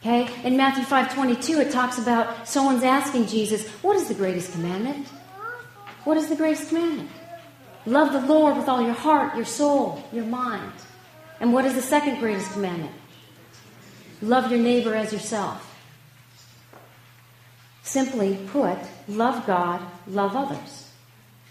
Okay? 0.00 0.28
In 0.44 0.56
Matthew 0.56 0.84
5:22 0.84 1.60
it 1.60 1.70
talks 1.70 1.98
about 1.98 2.48
someone's 2.48 2.84
asking 2.84 3.26
Jesus, 3.26 3.66
"What 3.82 3.96
is 3.96 4.08
the 4.08 4.14
greatest 4.14 4.52
commandment?" 4.52 5.06
What 6.04 6.16
is 6.16 6.28
the 6.28 6.36
greatest 6.36 6.68
commandment? 6.68 7.10
Love 7.84 8.12
the 8.12 8.20
Lord 8.20 8.56
with 8.56 8.68
all 8.68 8.82
your 8.82 8.94
heart, 8.94 9.36
your 9.36 9.44
soul, 9.44 10.02
your 10.12 10.24
mind. 10.24 10.72
And 11.40 11.52
what 11.52 11.64
is 11.64 11.74
the 11.74 11.82
second 11.82 12.20
greatest 12.20 12.52
commandment? 12.52 12.92
Love 14.22 14.50
your 14.50 14.60
neighbor 14.60 14.94
as 14.94 15.12
yourself. 15.12 15.66
Simply 17.82 18.38
put, 18.52 18.78
love 19.08 19.46
God, 19.46 19.80
love 20.06 20.36
others. 20.36 20.88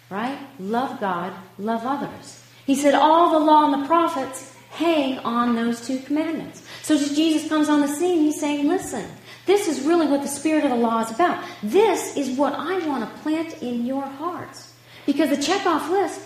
Right? 0.09 0.39
Love 0.59 0.99
God, 0.99 1.33
love 1.59 1.85
others. 1.85 2.41
He 2.65 2.75
said 2.75 2.95
all 2.95 3.31
the 3.31 3.39
law 3.39 3.71
and 3.71 3.83
the 3.83 3.87
prophets 3.87 4.55
hang 4.69 5.19
on 5.19 5.55
those 5.55 5.85
two 5.85 5.99
commandments. 5.99 6.63
So 6.81 6.95
as 6.95 7.15
Jesus 7.15 7.49
comes 7.49 7.69
on 7.69 7.81
the 7.81 7.87
scene, 7.87 8.19
he's 8.19 8.39
saying, 8.39 8.67
listen, 8.67 9.05
this 9.45 9.67
is 9.67 9.81
really 9.81 10.07
what 10.07 10.21
the 10.21 10.27
spirit 10.27 10.63
of 10.63 10.69
the 10.69 10.75
law 10.75 11.01
is 11.01 11.11
about. 11.11 11.43
This 11.63 12.15
is 12.15 12.37
what 12.37 12.53
I 12.53 12.85
want 12.87 13.03
to 13.03 13.21
plant 13.21 13.61
in 13.61 13.85
your 13.85 14.03
hearts. 14.03 14.73
Because 15.05 15.29
the 15.29 15.37
checkoff 15.37 15.89
list, 15.89 16.21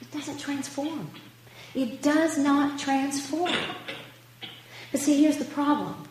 it 0.00 0.10
doesn't 0.10 0.38
transform. 0.38 1.10
It 1.74 2.02
does 2.02 2.38
not 2.38 2.78
transform. 2.78 3.52
But 4.90 5.00
see, 5.00 5.20
here's 5.20 5.36
the 5.36 5.44
problem. 5.44 6.08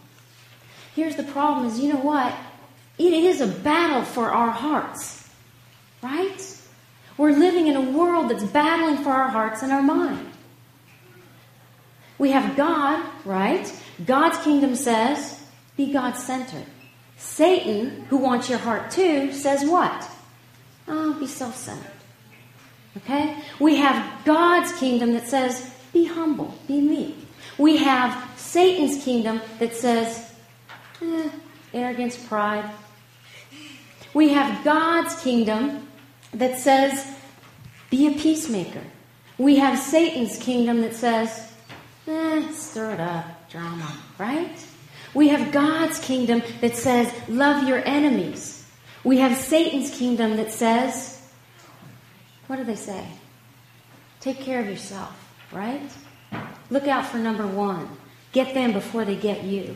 Here's 0.95 1.15
the 1.15 1.24
problem 1.24 1.65
is, 1.67 1.79
you 1.79 1.91
know 1.93 2.00
what? 2.00 2.34
It 2.98 3.12
is 3.12 3.41
a 3.41 3.48
battle 3.48 4.03
for 4.03 4.29
our 4.29 4.51
hearts. 4.51 5.27
Right? 6.03 6.39
We're 7.17 7.31
living 7.31 7.67
in 7.67 7.75
a 7.75 7.81
world 7.81 8.29
that's 8.29 8.43
battling 8.43 8.98
for 8.98 9.10
our 9.10 9.29
hearts 9.29 9.63
and 9.63 9.72
our 9.72 9.81
mind. 9.81 10.29
We 12.17 12.31
have 12.31 12.55
God, 12.55 13.05
right? 13.25 13.72
God's 14.05 14.38
kingdom 14.39 14.75
says, 14.75 15.43
be 15.75 15.91
God 15.91 16.13
centered. 16.13 16.65
Satan, 17.17 18.05
who 18.10 18.17
wants 18.17 18.50
your 18.50 18.60
heart 18.60 18.91
too, 18.91 19.31
says 19.34 19.65
what? 19.65 20.10
Oh, 20.88 21.13
be 21.13 21.27
self 21.27 21.55
centered. 21.55 21.91
Okay? 22.98 23.38
We 23.60 23.75
have 23.77 24.24
God's 24.24 24.72
kingdom 24.74 25.13
that 25.13 25.27
says, 25.27 25.74
be 25.91 26.05
humble, 26.05 26.53
be 26.67 26.81
meek. 26.81 27.15
We 27.57 27.77
have 27.77 28.29
Satan's 28.38 29.03
kingdom 29.03 29.41
that 29.60 29.74
says, 29.74 30.34
eh, 31.01 31.29
arrogance, 31.74 32.17
pride. 32.17 32.69
We 34.13 34.29
have 34.29 34.63
God's 34.63 35.22
kingdom 35.22 35.88
that 36.34 36.60
says, 36.60 37.05
be 37.89 38.07
a 38.07 38.12
peacemaker. 38.12 38.84
We 39.38 39.57
have 39.57 39.77
Satan's 39.77 40.38
kingdom 40.38 40.81
that 40.81 40.95
says, 40.95 41.51
eh, 42.07 42.51
stir 42.51 42.91
it 42.91 43.00
up, 43.00 43.50
drama, 43.50 43.91
right? 44.17 44.65
We 45.13 45.29
have 45.29 45.51
God's 45.51 45.97
kingdom 46.00 46.43
that 46.62 46.75
says, 46.75 47.12
love 47.27 47.67
your 47.67 47.81
enemies. 47.85 48.65
We 49.03 49.19
have 49.19 49.38
Satan's 49.38 49.95
kingdom 49.97 50.38
that 50.38 50.51
says, 50.51 51.21
what 52.47 52.57
do 52.57 52.63
they 52.63 52.75
say? 52.75 53.05
Take 54.19 54.39
care 54.39 54.59
of 54.59 54.67
yourself, 54.67 55.15
right? 55.51 55.89
Look 56.69 56.88
out 56.88 57.05
for 57.05 57.17
number 57.17 57.47
one. 57.47 57.88
Get 58.31 58.53
them 58.53 58.74
before 58.74 59.05
they 59.05 59.15
get 59.15 59.43
you. 59.43 59.75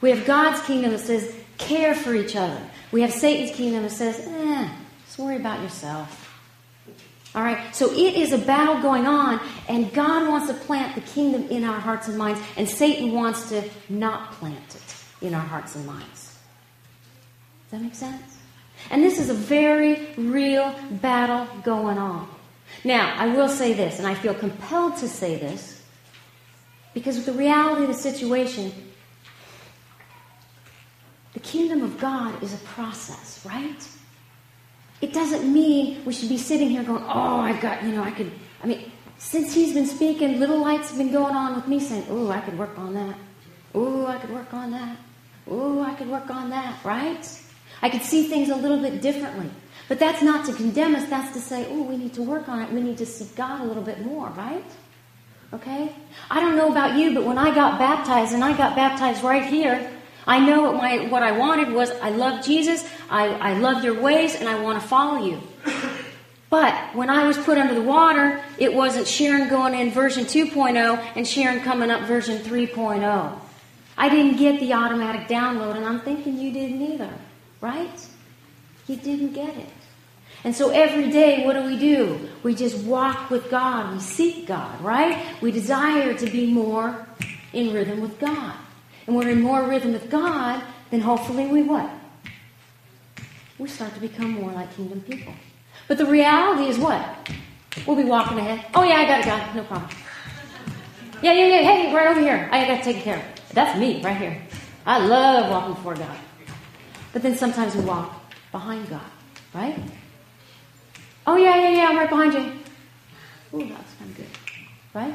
We 0.00 0.10
have 0.10 0.26
God's 0.26 0.60
kingdom 0.66 0.90
that 0.90 1.00
says, 1.00 1.34
care 1.58 1.94
for 1.94 2.14
each 2.14 2.34
other. 2.34 2.60
We 2.90 3.02
have 3.02 3.12
Satan's 3.12 3.56
kingdom 3.56 3.82
that 3.84 3.90
says, 3.90 4.26
eh, 4.26 4.68
just 5.06 5.18
worry 5.18 5.36
about 5.36 5.62
yourself. 5.62 6.23
All 7.34 7.42
right, 7.42 7.74
so 7.74 7.90
it 7.90 8.14
is 8.14 8.32
a 8.32 8.38
battle 8.38 8.80
going 8.80 9.06
on, 9.06 9.40
and 9.68 9.92
God 9.92 10.28
wants 10.28 10.46
to 10.46 10.54
plant 10.54 10.94
the 10.94 11.00
kingdom 11.00 11.48
in 11.48 11.64
our 11.64 11.80
hearts 11.80 12.06
and 12.06 12.16
minds, 12.16 12.40
and 12.56 12.68
Satan 12.68 13.10
wants 13.10 13.48
to 13.48 13.68
not 13.88 14.32
plant 14.32 14.76
it 14.76 15.26
in 15.26 15.34
our 15.34 15.40
hearts 15.40 15.74
and 15.74 15.84
minds. 15.84 16.38
Does 17.64 17.72
that 17.72 17.82
make 17.82 17.94
sense? 17.96 18.38
And 18.90 19.02
this 19.02 19.18
is 19.18 19.30
a 19.30 19.34
very 19.34 20.06
real 20.16 20.74
battle 20.90 21.48
going 21.62 21.98
on. 21.98 22.28
Now, 22.84 23.14
I 23.18 23.26
will 23.34 23.48
say 23.48 23.72
this, 23.72 23.98
and 23.98 24.06
I 24.06 24.14
feel 24.14 24.34
compelled 24.34 24.96
to 24.98 25.08
say 25.08 25.36
this, 25.36 25.82
because 26.92 27.16
of 27.18 27.26
the 27.26 27.32
reality 27.32 27.82
of 27.82 27.88
the 27.88 27.94
situation, 27.94 28.72
the 31.32 31.40
kingdom 31.40 31.82
of 31.82 31.98
God 31.98 32.40
is 32.44 32.54
a 32.54 32.58
process, 32.58 33.44
right? 33.44 33.88
It 35.04 35.12
doesn't 35.12 35.52
mean 35.52 36.02
we 36.06 36.14
should 36.14 36.30
be 36.30 36.38
sitting 36.38 36.70
here 36.70 36.82
going, 36.82 37.04
oh, 37.04 37.40
I've 37.40 37.60
got, 37.60 37.84
you 37.84 37.92
know, 37.92 38.02
I 38.02 38.10
could, 38.10 38.32
I 38.62 38.66
mean, 38.66 38.90
since 39.18 39.52
he's 39.52 39.74
been 39.74 39.84
speaking, 39.86 40.40
little 40.40 40.56
lights 40.56 40.88
have 40.88 40.96
been 40.96 41.12
going 41.12 41.36
on 41.36 41.54
with 41.54 41.68
me 41.68 41.78
saying, 41.78 42.06
oh, 42.08 42.30
I 42.30 42.40
could 42.40 42.58
work 42.58 42.78
on 42.78 42.94
that. 42.94 43.14
Oh, 43.74 44.06
I 44.06 44.16
could 44.16 44.30
work 44.30 44.54
on 44.54 44.70
that. 44.70 44.96
Oh, 45.46 45.82
I 45.82 45.92
could 45.92 46.08
work 46.08 46.30
on 46.30 46.48
that, 46.48 46.82
right? 46.86 47.22
I 47.82 47.90
could 47.90 48.00
see 48.00 48.28
things 48.28 48.48
a 48.48 48.56
little 48.56 48.80
bit 48.80 49.02
differently. 49.02 49.50
But 49.90 49.98
that's 49.98 50.22
not 50.22 50.46
to 50.46 50.54
condemn 50.54 50.94
us, 50.94 51.06
that's 51.10 51.34
to 51.34 51.38
say, 51.38 51.66
oh, 51.68 51.82
we 51.82 51.98
need 51.98 52.14
to 52.14 52.22
work 52.22 52.48
on 52.48 52.62
it. 52.62 52.72
We 52.72 52.80
need 52.80 52.96
to 52.96 53.04
seek 53.04 53.36
God 53.36 53.60
a 53.60 53.64
little 53.64 53.82
bit 53.82 54.00
more, 54.06 54.28
right? 54.30 54.64
Okay? 55.52 55.92
I 56.30 56.40
don't 56.40 56.56
know 56.56 56.70
about 56.70 56.96
you, 56.96 57.12
but 57.12 57.24
when 57.24 57.36
I 57.36 57.54
got 57.54 57.78
baptized, 57.78 58.32
and 58.32 58.42
I 58.42 58.56
got 58.56 58.74
baptized 58.74 59.22
right 59.22 59.44
here, 59.44 59.90
I 60.26 60.38
know 60.44 60.62
what, 60.62 60.74
my, 60.76 61.06
what 61.08 61.22
I 61.22 61.32
wanted 61.32 61.72
was 61.72 61.90
I 61.90 62.10
love 62.10 62.44
Jesus, 62.44 62.84
I, 63.10 63.28
I 63.28 63.58
love 63.58 63.84
your 63.84 64.00
ways, 64.00 64.34
and 64.34 64.48
I 64.48 64.60
want 64.60 64.80
to 64.80 64.86
follow 64.86 65.24
you. 65.24 65.40
But 66.48 66.94
when 66.94 67.10
I 67.10 67.26
was 67.26 67.36
put 67.36 67.58
under 67.58 67.74
the 67.74 67.82
water, 67.82 68.40
it 68.58 68.72
wasn't 68.72 69.08
Sharon 69.08 69.48
going 69.48 69.74
in 69.74 69.90
version 69.90 70.24
2.0 70.24 71.04
and 71.16 71.26
Sharon 71.26 71.60
coming 71.60 71.90
up 71.90 72.02
version 72.02 72.38
3.0. 72.38 73.38
I 73.96 74.08
didn't 74.08 74.36
get 74.36 74.60
the 74.60 74.72
automatic 74.72 75.28
download, 75.28 75.76
and 75.76 75.84
I'm 75.84 76.00
thinking 76.00 76.38
you 76.38 76.52
didn't 76.52 76.80
either, 76.80 77.12
right? 77.60 78.06
You 78.86 78.96
didn't 78.96 79.32
get 79.32 79.56
it. 79.56 79.68
And 80.44 80.54
so 80.54 80.70
every 80.70 81.10
day, 81.10 81.44
what 81.44 81.54
do 81.54 81.64
we 81.64 81.78
do? 81.78 82.28
We 82.42 82.54
just 82.54 82.84
walk 82.84 83.30
with 83.30 83.50
God. 83.50 83.94
We 83.94 84.00
seek 84.00 84.46
God, 84.46 84.80
right? 84.80 85.26
We 85.40 85.50
desire 85.50 86.14
to 86.14 86.26
be 86.30 86.52
more 86.52 87.06
in 87.52 87.72
rhythm 87.72 88.00
with 88.00 88.18
God 88.18 88.54
and 89.06 89.16
we're 89.16 89.28
in 89.28 89.40
more 89.40 89.62
rhythm 89.68 89.92
with 89.92 90.10
God, 90.10 90.62
then 90.90 91.00
hopefully 91.00 91.46
we 91.46 91.62
what? 91.62 91.90
We 93.58 93.68
start 93.68 93.94
to 93.94 94.00
become 94.00 94.32
more 94.32 94.52
like 94.52 94.74
kingdom 94.74 95.00
people. 95.02 95.32
But 95.88 95.98
the 95.98 96.06
reality 96.06 96.68
is 96.68 96.78
what? 96.78 97.30
We'll 97.86 97.96
be 97.96 98.04
walking 98.04 98.38
ahead. 98.38 98.66
Oh 98.74 98.82
yeah, 98.82 98.96
I 98.96 99.04
got 99.04 99.20
it, 99.20 99.26
God. 99.26 99.56
No 99.56 99.64
problem. 99.64 99.90
Yeah, 101.22 101.32
yeah, 101.32 101.46
yeah. 101.46 101.62
Hey, 101.62 101.94
right 101.94 102.06
over 102.08 102.20
here. 102.20 102.48
I 102.52 102.66
got 102.66 102.78
to 102.78 102.84
take 102.84 103.02
care 103.02 103.16
of. 103.16 103.22
That's 103.54 103.78
me 103.78 104.02
right 104.02 104.16
here. 104.16 104.40
I 104.86 104.98
love 104.98 105.50
walking 105.50 105.74
before 105.74 105.94
God. 105.94 106.16
But 107.12 107.22
then 107.22 107.36
sometimes 107.36 107.74
we 107.74 107.82
walk 107.82 108.12
behind 108.52 108.88
God, 108.90 109.00
right? 109.54 109.78
Oh 111.26 111.36
yeah, 111.36 111.56
yeah, 111.56 111.70
yeah. 111.70 111.88
I'm 111.88 111.96
right 111.96 112.08
behind 112.08 112.34
you. 112.34 112.40
Ooh, 113.54 113.68
that 113.68 113.78
looks 113.78 113.94
kind 113.98 114.10
of 114.10 114.16
good, 114.16 114.26
right? 114.92 115.14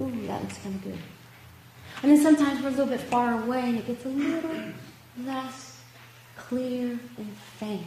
Ooh, 0.00 0.26
that 0.26 0.42
looks 0.42 0.58
kind 0.58 0.74
of 0.74 0.82
good. 0.82 0.98
And 2.02 2.12
then 2.12 2.22
sometimes 2.22 2.60
we're 2.60 2.68
a 2.68 2.72
little 2.72 2.86
bit 2.86 3.00
far 3.00 3.42
away 3.42 3.60
and 3.60 3.78
it 3.78 3.86
gets 3.86 4.04
a 4.04 4.08
little 4.08 4.50
less 5.24 5.80
clear 6.36 6.98
and 7.16 7.36
faint 7.58 7.86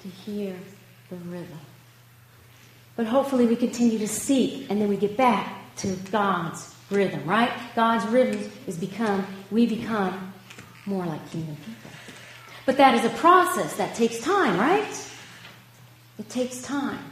to 0.00 0.08
hear 0.08 0.54
the 1.10 1.16
rhythm. 1.16 1.60
But 2.96 3.06
hopefully 3.06 3.46
we 3.46 3.56
continue 3.56 3.98
to 3.98 4.08
seek 4.08 4.70
and 4.70 4.80
then 4.80 4.88
we 4.88 4.96
get 4.96 5.16
back 5.16 5.76
to 5.76 5.96
God's 6.10 6.74
rhythm, 6.90 7.24
right? 7.24 7.50
God's 7.74 8.04
rhythm 8.06 8.50
is 8.66 8.76
become, 8.76 9.26
we 9.50 9.66
become 9.66 10.32
more 10.86 11.06
like 11.06 11.30
kingdom 11.30 11.56
people. 11.56 11.90
But 12.66 12.76
that 12.76 12.94
is 12.94 13.04
a 13.04 13.14
process 13.16 13.76
that 13.76 13.94
takes 13.94 14.20
time, 14.20 14.58
right? 14.58 15.10
It 16.18 16.28
takes 16.28 16.62
time. 16.62 17.04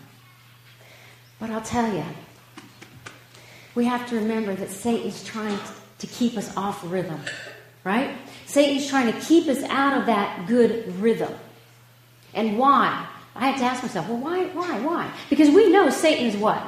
But 1.38 1.50
I'll 1.50 1.62
tell 1.62 1.92
you, 1.92 2.04
we 3.74 3.84
have 3.86 4.08
to 4.10 4.16
remember 4.16 4.54
that 4.54 4.70
Satan's 4.70 5.24
trying 5.24 5.56
to 5.56 5.72
to 6.00 6.06
keep 6.06 6.36
us 6.36 6.54
off 6.56 6.80
rhythm, 6.84 7.20
right? 7.84 8.16
Satan's 8.46 8.88
trying 8.88 9.12
to 9.12 9.20
keep 9.20 9.48
us 9.48 9.62
out 9.64 9.98
of 9.98 10.06
that 10.06 10.46
good 10.46 10.94
rhythm. 10.96 11.32
And 12.34 12.58
why? 12.58 13.06
I 13.34 13.48
had 13.48 13.58
to 13.58 13.64
ask 13.64 13.82
myself, 13.82 14.08
well, 14.08 14.18
why, 14.18 14.46
why, 14.46 14.80
why? 14.80 15.12
Because 15.28 15.48
we 15.50 15.70
know 15.72 15.88
Satan 15.90 16.26
is 16.26 16.36
what? 16.36 16.62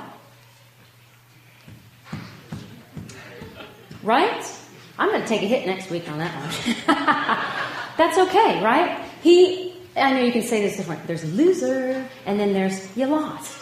Right? 4.03 4.59
I'm 4.99 5.09
going 5.11 5.23
to 5.23 5.29
take 5.29 5.43
a 5.43 5.47
hit 5.47 5.67
next 5.67 5.91
week 5.91 6.09
on 6.11 6.19
that 6.19 6.35
one. 6.35 6.77
That's 7.97 8.19
okay, 8.19 8.63
right? 8.63 9.05
He, 9.23 9.75
I 9.97 10.13
know 10.13 10.21
you 10.21 10.33
can 10.33 10.43
say 10.43 10.61
this 10.63 10.77
different. 10.77 11.07
There's 11.07 11.25
a 11.25 11.29
loser, 11.29 12.07
and 12.27 12.39
then 12.39 12.53
there's 12.53 12.97
you 12.97 13.07
lost. 13.07 13.59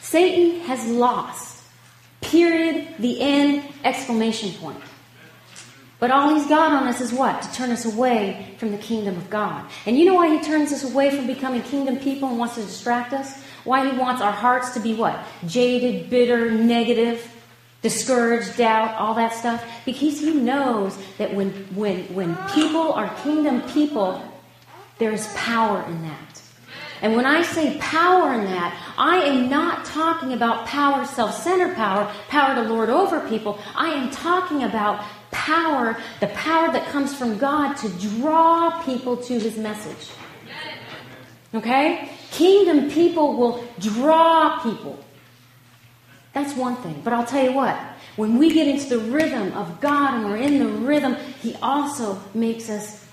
Satan 0.00 0.60
has 0.62 0.86
lost. 0.86 1.49
Period. 2.30 2.86
The 2.98 3.20
end. 3.20 3.64
Exclamation 3.82 4.52
point. 4.52 4.80
But 5.98 6.10
all 6.10 6.34
he's 6.34 6.46
got 6.46 6.72
on 6.72 6.88
us 6.88 7.00
is 7.00 7.12
what? 7.12 7.42
To 7.42 7.52
turn 7.52 7.70
us 7.70 7.84
away 7.84 8.54
from 8.58 8.70
the 8.70 8.78
kingdom 8.78 9.16
of 9.16 9.28
God. 9.28 9.68
And 9.84 9.98
you 9.98 10.06
know 10.06 10.14
why 10.14 10.34
he 10.34 10.42
turns 10.42 10.72
us 10.72 10.82
away 10.82 11.10
from 11.10 11.26
becoming 11.26 11.62
kingdom 11.62 11.98
people 11.98 12.28
and 12.28 12.38
wants 12.38 12.54
to 12.54 12.62
distract 12.62 13.12
us? 13.12 13.42
Why 13.64 13.90
he 13.90 13.98
wants 13.98 14.22
our 14.22 14.32
hearts 14.32 14.70
to 14.74 14.80
be 14.80 14.94
what? 14.94 15.18
Jaded, 15.46 16.08
bitter, 16.08 16.50
negative, 16.50 17.30
discouraged, 17.82 18.56
doubt, 18.56 18.94
all 18.94 19.14
that 19.14 19.34
stuff? 19.34 19.62
Because 19.84 20.20
he 20.20 20.32
knows 20.32 20.96
that 21.18 21.34
when, 21.34 21.50
when, 21.74 22.04
when 22.14 22.34
people 22.54 22.92
are 22.92 23.14
kingdom 23.22 23.60
people, 23.70 24.22
there's 24.98 25.26
power 25.34 25.82
in 25.86 26.02
that. 26.02 26.39
And 27.02 27.16
when 27.16 27.24
I 27.24 27.42
say 27.42 27.78
power 27.78 28.34
in 28.34 28.44
that, 28.44 28.78
I 28.98 29.18
am 29.22 29.48
not 29.48 29.84
talking 29.84 30.32
about 30.32 30.66
power, 30.66 31.04
self 31.06 31.34
centered 31.42 31.74
power, 31.74 32.12
power 32.28 32.54
to 32.54 32.62
lord 32.62 32.90
over 32.90 33.26
people. 33.28 33.58
I 33.74 33.88
am 33.88 34.10
talking 34.10 34.64
about 34.64 35.04
power, 35.30 35.96
the 36.20 36.26
power 36.28 36.70
that 36.72 36.86
comes 36.88 37.14
from 37.14 37.38
God 37.38 37.74
to 37.78 37.88
draw 37.88 38.82
people 38.82 39.16
to 39.16 39.38
his 39.38 39.56
message. 39.56 40.10
Okay? 41.54 42.10
Kingdom 42.30 42.90
people 42.90 43.36
will 43.36 43.64
draw 43.78 44.60
people. 44.60 45.02
That's 46.32 46.54
one 46.54 46.76
thing. 46.76 47.00
But 47.02 47.12
I'll 47.12 47.26
tell 47.26 47.44
you 47.44 47.52
what, 47.52 47.76
when 48.16 48.38
we 48.38 48.52
get 48.52 48.68
into 48.68 48.88
the 48.88 48.98
rhythm 48.98 49.52
of 49.54 49.80
God 49.80 50.14
and 50.14 50.24
we're 50.26 50.36
in 50.36 50.58
the 50.58 50.66
rhythm, 50.66 51.16
He 51.40 51.56
also 51.56 52.20
makes 52.34 52.70
us, 52.70 53.04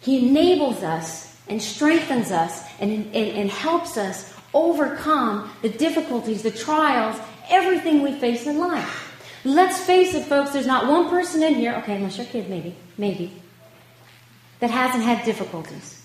He 0.00 0.28
enables 0.28 0.82
us 0.82 1.33
and 1.48 1.60
strengthens 1.60 2.30
us 2.30 2.62
and, 2.80 2.90
and, 2.90 3.14
and 3.14 3.50
helps 3.50 3.96
us 3.96 4.32
overcome 4.52 5.50
the 5.62 5.68
difficulties, 5.68 6.42
the 6.42 6.50
trials, 6.50 7.20
everything 7.48 8.02
we 8.02 8.12
face 8.18 8.46
in 8.46 8.58
life. 8.58 9.00
Let's 9.44 9.78
face 9.80 10.14
it, 10.14 10.24
folks, 10.24 10.52
there's 10.52 10.66
not 10.66 10.86
one 10.86 11.10
person 11.10 11.42
in 11.42 11.54
here, 11.54 11.74
okay, 11.76 11.96
unless 11.96 12.16
your 12.16 12.26
kid, 12.26 12.48
maybe, 12.48 12.74
maybe, 12.96 13.32
that 14.60 14.70
hasn't 14.70 15.04
had 15.04 15.24
difficulties. 15.24 16.02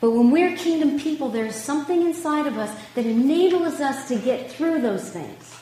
But 0.00 0.12
when 0.12 0.30
we're 0.30 0.56
kingdom 0.56 0.98
people, 0.98 1.28
there's 1.28 1.54
something 1.54 2.02
inside 2.02 2.46
of 2.46 2.56
us 2.56 2.76
that 2.94 3.06
enables 3.06 3.80
us 3.80 4.08
to 4.08 4.16
get 4.16 4.50
through 4.50 4.80
those 4.80 5.08
things. 5.10 5.54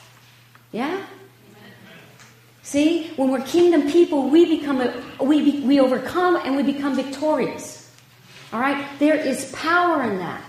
Yeah? 0.72 1.04
See, 2.62 3.08
when 3.16 3.30
we're 3.30 3.42
kingdom 3.42 3.90
people, 3.90 4.30
we 4.30 4.58
become 4.58 4.80
a, 4.80 5.02
we, 5.22 5.50
be, 5.50 5.66
we 5.66 5.80
overcome 5.80 6.36
and 6.36 6.56
we 6.56 6.62
become 6.62 6.94
victorious. 6.94 7.77
All 8.52 8.60
right? 8.60 8.86
There 8.98 9.16
is 9.16 9.52
power 9.52 10.02
in 10.02 10.18
that. 10.18 10.44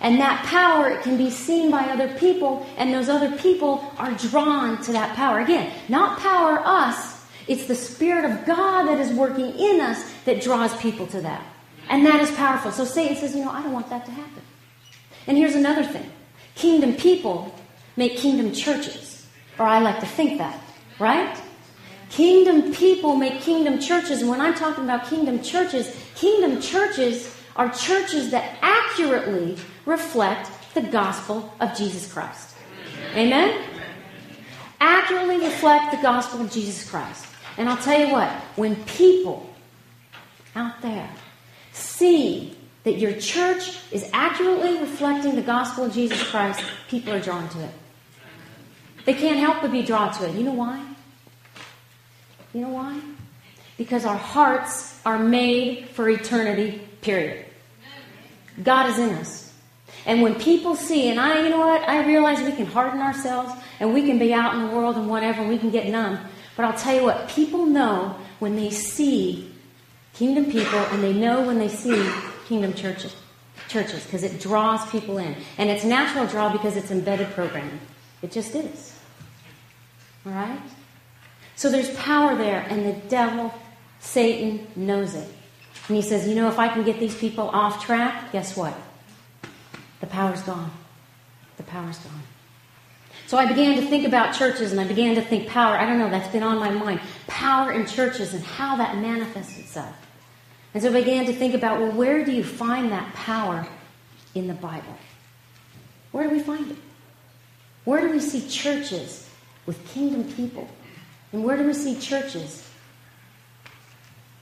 And 0.00 0.20
that 0.20 0.44
power 0.44 0.98
can 0.98 1.16
be 1.16 1.30
seen 1.30 1.70
by 1.70 1.84
other 1.84 2.12
people, 2.18 2.66
and 2.76 2.92
those 2.92 3.08
other 3.08 3.36
people 3.38 3.90
are 3.96 4.12
drawn 4.12 4.82
to 4.82 4.92
that 4.92 5.16
power. 5.16 5.40
Again, 5.40 5.72
not 5.88 6.18
power 6.18 6.60
us, 6.64 7.24
it's 7.46 7.66
the 7.66 7.74
Spirit 7.74 8.24
of 8.24 8.44
God 8.44 8.86
that 8.88 8.98
is 8.98 9.12
working 9.12 9.58
in 9.58 9.80
us 9.80 10.04
that 10.24 10.42
draws 10.42 10.76
people 10.76 11.06
to 11.08 11.20
that. 11.20 11.44
And 11.88 12.04
that 12.06 12.20
is 12.20 12.30
powerful. 12.32 12.72
So 12.72 12.84
Satan 12.84 13.16
says, 13.16 13.34
you 13.34 13.44
know, 13.44 13.50
I 13.50 13.62
don't 13.62 13.72
want 13.72 13.90
that 13.90 14.04
to 14.06 14.10
happen. 14.10 14.42
And 15.26 15.36
here's 15.36 15.54
another 15.54 15.84
thing 15.84 16.10
kingdom 16.54 16.94
people 16.94 17.54
make 17.96 18.16
kingdom 18.16 18.52
churches. 18.52 19.26
Or 19.58 19.66
I 19.66 19.78
like 19.78 20.00
to 20.00 20.06
think 20.06 20.38
that, 20.38 20.60
right? 20.98 21.40
Kingdom 22.14 22.72
people 22.72 23.16
make 23.16 23.40
kingdom 23.40 23.80
churches. 23.80 24.20
And 24.20 24.30
when 24.30 24.40
I'm 24.40 24.54
talking 24.54 24.84
about 24.84 25.08
kingdom 25.10 25.42
churches, 25.42 25.92
kingdom 26.14 26.60
churches 26.60 27.36
are 27.56 27.68
churches 27.70 28.30
that 28.30 28.56
accurately 28.62 29.56
reflect 29.84 30.48
the 30.74 30.82
gospel 30.82 31.52
of 31.58 31.76
Jesus 31.76 32.12
Christ. 32.12 32.54
Amen? 33.16 33.68
Accurately 34.80 35.38
reflect 35.40 35.90
the 35.90 36.02
gospel 36.02 36.40
of 36.42 36.52
Jesus 36.52 36.88
Christ. 36.88 37.26
And 37.56 37.68
I'll 37.68 37.82
tell 37.82 37.98
you 37.98 38.12
what, 38.12 38.30
when 38.54 38.76
people 38.84 39.52
out 40.54 40.80
there 40.82 41.10
see 41.72 42.56
that 42.84 42.96
your 42.96 43.14
church 43.14 43.76
is 43.90 44.08
accurately 44.12 44.78
reflecting 44.78 45.34
the 45.34 45.42
gospel 45.42 45.86
of 45.86 45.92
Jesus 45.92 46.22
Christ, 46.30 46.62
people 46.88 47.12
are 47.12 47.20
drawn 47.20 47.48
to 47.48 47.64
it. 47.64 47.70
They 49.04 49.14
can't 49.14 49.40
help 49.40 49.62
but 49.62 49.72
be 49.72 49.82
drawn 49.82 50.12
to 50.14 50.28
it. 50.28 50.36
You 50.36 50.44
know 50.44 50.52
why? 50.52 50.93
You 52.54 52.62
know 52.62 52.70
why? 52.70 53.00
Because 53.76 54.06
our 54.06 54.16
hearts 54.16 54.98
are 55.04 55.18
made 55.18 55.88
for 55.88 56.08
eternity, 56.08 56.80
period. 57.02 57.44
God 58.62 58.88
is 58.88 58.98
in 58.98 59.10
us. 59.16 59.52
And 60.06 60.22
when 60.22 60.36
people 60.36 60.76
see, 60.76 61.10
and 61.10 61.18
I, 61.18 61.42
you 61.42 61.50
know 61.50 61.58
what, 61.58 61.86
I 61.88 62.06
realize 62.06 62.40
we 62.40 62.52
can 62.52 62.66
harden 62.66 63.00
ourselves 63.00 63.52
and 63.80 63.92
we 63.92 64.06
can 64.06 64.18
be 64.18 64.32
out 64.32 64.54
in 64.54 64.68
the 64.68 64.74
world 64.74 64.96
and 64.96 65.08
whatever, 65.08 65.40
and 65.40 65.50
we 65.50 65.58
can 65.58 65.70
get 65.70 65.88
numb. 65.88 66.18
But 66.56 66.66
I'll 66.66 66.78
tell 66.78 66.94
you 66.94 67.02
what, 67.02 67.28
people 67.28 67.66
know 67.66 68.16
when 68.38 68.54
they 68.54 68.70
see 68.70 69.52
kingdom 70.12 70.50
people 70.50 70.78
and 70.78 71.02
they 71.02 71.12
know 71.12 71.44
when 71.44 71.58
they 71.58 71.68
see 71.68 72.08
kingdom 72.46 72.72
churches 72.72 73.16
churches 73.68 74.04
because 74.04 74.22
it 74.22 74.40
draws 74.40 74.88
people 74.90 75.18
in. 75.18 75.34
And 75.58 75.68
it's 75.70 75.84
natural 75.84 76.26
draw 76.26 76.52
because 76.52 76.76
it's 76.76 76.90
embedded 76.90 77.28
programming. 77.30 77.80
It 78.22 78.30
just 78.30 78.54
is. 78.54 78.98
All 80.24 80.32
right? 80.32 80.60
So 81.56 81.70
there's 81.70 81.94
power 81.96 82.34
there, 82.34 82.66
and 82.68 82.84
the 82.86 82.92
devil, 83.08 83.52
Satan, 84.00 84.66
knows 84.76 85.14
it. 85.14 85.28
And 85.88 85.96
he 85.96 86.02
says, 86.02 86.26
You 86.26 86.34
know, 86.34 86.48
if 86.48 86.58
I 86.58 86.68
can 86.68 86.84
get 86.84 86.98
these 86.98 87.14
people 87.14 87.48
off 87.48 87.84
track, 87.84 88.32
guess 88.32 88.56
what? 88.56 88.74
The 90.00 90.06
power's 90.06 90.42
gone. 90.42 90.70
The 91.56 91.62
power's 91.62 91.98
gone. 91.98 92.22
So 93.26 93.38
I 93.38 93.46
began 93.46 93.76
to 93.76 93.82
think 93.82 94.06
about 94.06 94.34
churches 94.34 94.72
and 94.72 94.80
I 94.80 94.86
began 94.86 95.14
to 95.14 95.22
think 95.22 95.48
power. 95.48 95.76
I 95.76 95.86
don't 95.86 95.98
know, 95.98 96.10
that's 96.10 96.28
been 96.28 96.42
on 96.42 96.58
my 96.58 96.70
mind. 96.70 97.00
Power 97.26 97.72
in 97.72 97.86
churches 97.86 98.34
and 98.34 98.44
how 98.44 98.76
that 98.76 98.98
manifests 98.98 99.58
itself. 99.58 99.94
And 100.74 100.82
so 100.82 100.90
I 100.90 100.92
began 100.92 101.24
to 101.26 101.32
think 101.32 101.54
about 101.54 101.80
well, 101.80 101.92
where 101.92 102.24
do 102.24 102.32
you 102.32 102.44
find 102.44 102.92
that 102.92 103.14
power 103.14 103.66
in 104.34 104.46
the 104.46 104.54
Bible? 104.54 104.96
Where 106.12 106.28
do 106.28 106.30
we 106.30 106.40
find 106.40 106.70
it? 106.70 106.76
Where 107.84 108.00
do 108.00 108.10
we 108.10 108.20
see 108.20 108.46
churches 108.48 109.28
with 109.66 109.86
kingdom 109.88 110.24
people? 110.34 110.68
And 111.34 111.42
where 111.42 111.56
do 111.56 111.64
we 111.64 111.74
see 111.74 111.98
churches 111.98 112.64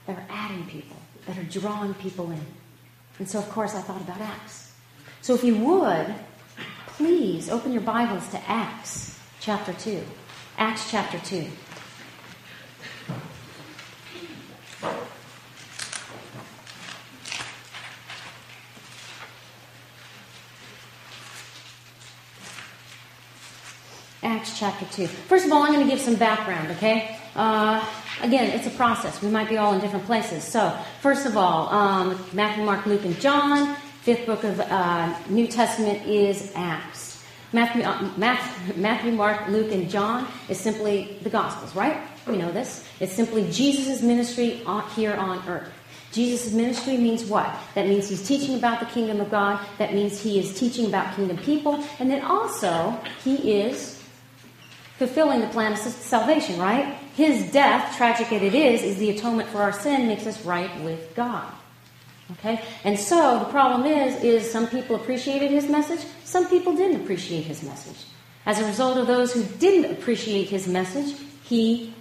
that 0.05 0.15
are 0.15 0.25
adding 0.29 0.63
people, 0.67 0.95
that 1.25 1.39
are 1.39 1.43
drawing 1.43 1.95
people 1.95 2.29
in? 2.29 2.45
And 3.17 3.27
so, 3.27 3.39
of 3.39 3.49
course, 3.49 3.73
I 3.73 3.81
thought 3.81 3.99
about 3.99 4.21
Acts. 4.21 4.71
So, 5.21 5.33
if 5.33 5.43
you 5.43 5.57
would, 5.57 6.13
please 6.85 7.49
open 7.49 7.73
your 7.73 7.81
Bibles 7.81 8.29
to 8.29 8.39
Acts 8.47 9.19
chapter 9.39 9.73
2. 9.73 10.03
Acts 10.59 10.91
chapter 10.91 11.17
2. 11.17 11.47
Chapter 24.55 24.85
2. 24.85 25.07
First 25.07 25.45
of 25.45 25.51
all, 25.51 25.63
I'm 25.63 25.73
going 25.73 25.85
to 25.85 25.89
give 25.89 25.99
some 25.99 26.15
background, 26.15 26.71
okay? 26.71 27.17
Uh, 27.35 27.85
again, 28.21 28.51
it's 28.51 28.67
a 28.67 28.71
process. 28.71 29.21
We 29.21 29.29
might 29.29 29.49
be 29.49 29.57
all 29.57 29.73
in 29.73 29.79
different 29.79 30.05
places. 30.05 30.43
So, 30.43 30.77
first 31.01 31.25
of 31.25 31.35
all, 31.37 31.69
um, 31.69 32.23
Matthew, 32.33 32.63
Mark, 32.63 32.85
Luke, 32.85 33.05
and 33.05 33.19
John. 33.19 33.75
Fifth 34.01 34.25
book 34.25 34.43
of 34.43 34.59
uh, 34.59 35.15
New 35.29 35.47
Testament 35.47 36.05
is 36.05 36.51
Acts. 36.55 37.23
Matthew, 37.53 37.83
uh, 37.83 38.11
Matthew, 38.17 38.81
Matthew, 38.81 39.11
Mark, 39.13 39.47
Luke, 39.47 39.71
and 39.71 39.89
John 39.89 40.27
is 40.49 40.59
simply 40.59 41.17
the 41.23 41.29
Gospels, 41.29 41.75
right? 41.75 42.01
We 42.27 42.37
know 42.37 42.51
this. 42.51 42.85
It's 42.99 43.13
simply 43.13 43.49
Jesus' 43.51 44.01
ministry 44.01 44.61
here 44.95 45.13
on 45.13 45.47
earth. 45.47 45.71
Jesus' 46.11 46.53
ministry 46.53 46.97
means 46.97 47.25
what? 47.25 47.49
That 47.75 47.87
means 47.87 48.07
he's 48.07 48.27
teaching 48.27 48.55
about 48.55 48.79
the 48.79 48.85
kingdom 48.85 49.19
of 49.19 49.31
God. 49.31 49.65
That 49.79 49.93
means 49.93 50.21
he 50.21 50.37
is 50.37 50.53
teaching 50.53 50.85
about 50.85 51.15
kingdom 51.15 51.37
people. 51.37 51.83
And 51.99 52.09
then 52.09 52.21
also, 52.23 52.99
he 53.23 53.61
is 53.61 54.02
fulfilling 55.05 55.41
the 55.41 55.47
plan 55.47 55.73
of 55.73 55.77
salvation, 55.77 56.57
right? 56.59 56.95
His 57.15 57.51
death, 57.51 57.97
tragic 57.97 58.31
as 58.31 58.41
it 58.41 58.55
is, 58.55 58.81
is 58.81 58.97
the 58.97 59.09
atonement 59.09 59.49
for 59.49 59.61
our 59.61 59.73
sin, 59.73 60.07
makes 60.07 60.25
us 60.25 60.43
right 60.45 60.71
with 60.81 61.13
God. 61.13 61.51
Okay? 62.31 62.63
And 62.85 62.97
so 62.97 63.39
the 63.39 63.45
problem 63.45 63.85
is, 63.85 64.23
is 64.23 64.49
some 64.49 64.67
people 64.67 64.95
appreciated 64.95 65.51
his 65.51 65.67
message, 65.67 65.99
some 66.23 66.47
people 66.47 66.73
didn't 66.75 67.01
appreciate 67.01 67.43
his 67.43 67.63
message. 67.63 68.05
As 68.45 68.59
a 68.59 68.65
result 68.65 68.97
of 68.97 69.07
those 69.07 69.33
who 69.33 69.43
didn't 69.59 69.91
appreciate 69.91 70.49
his 70.49 70.67
message, 70.67 71.15
he 71.43 71.93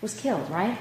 was 0.00 0.18
killed, 0.18 0.48
right? 0.50 0.78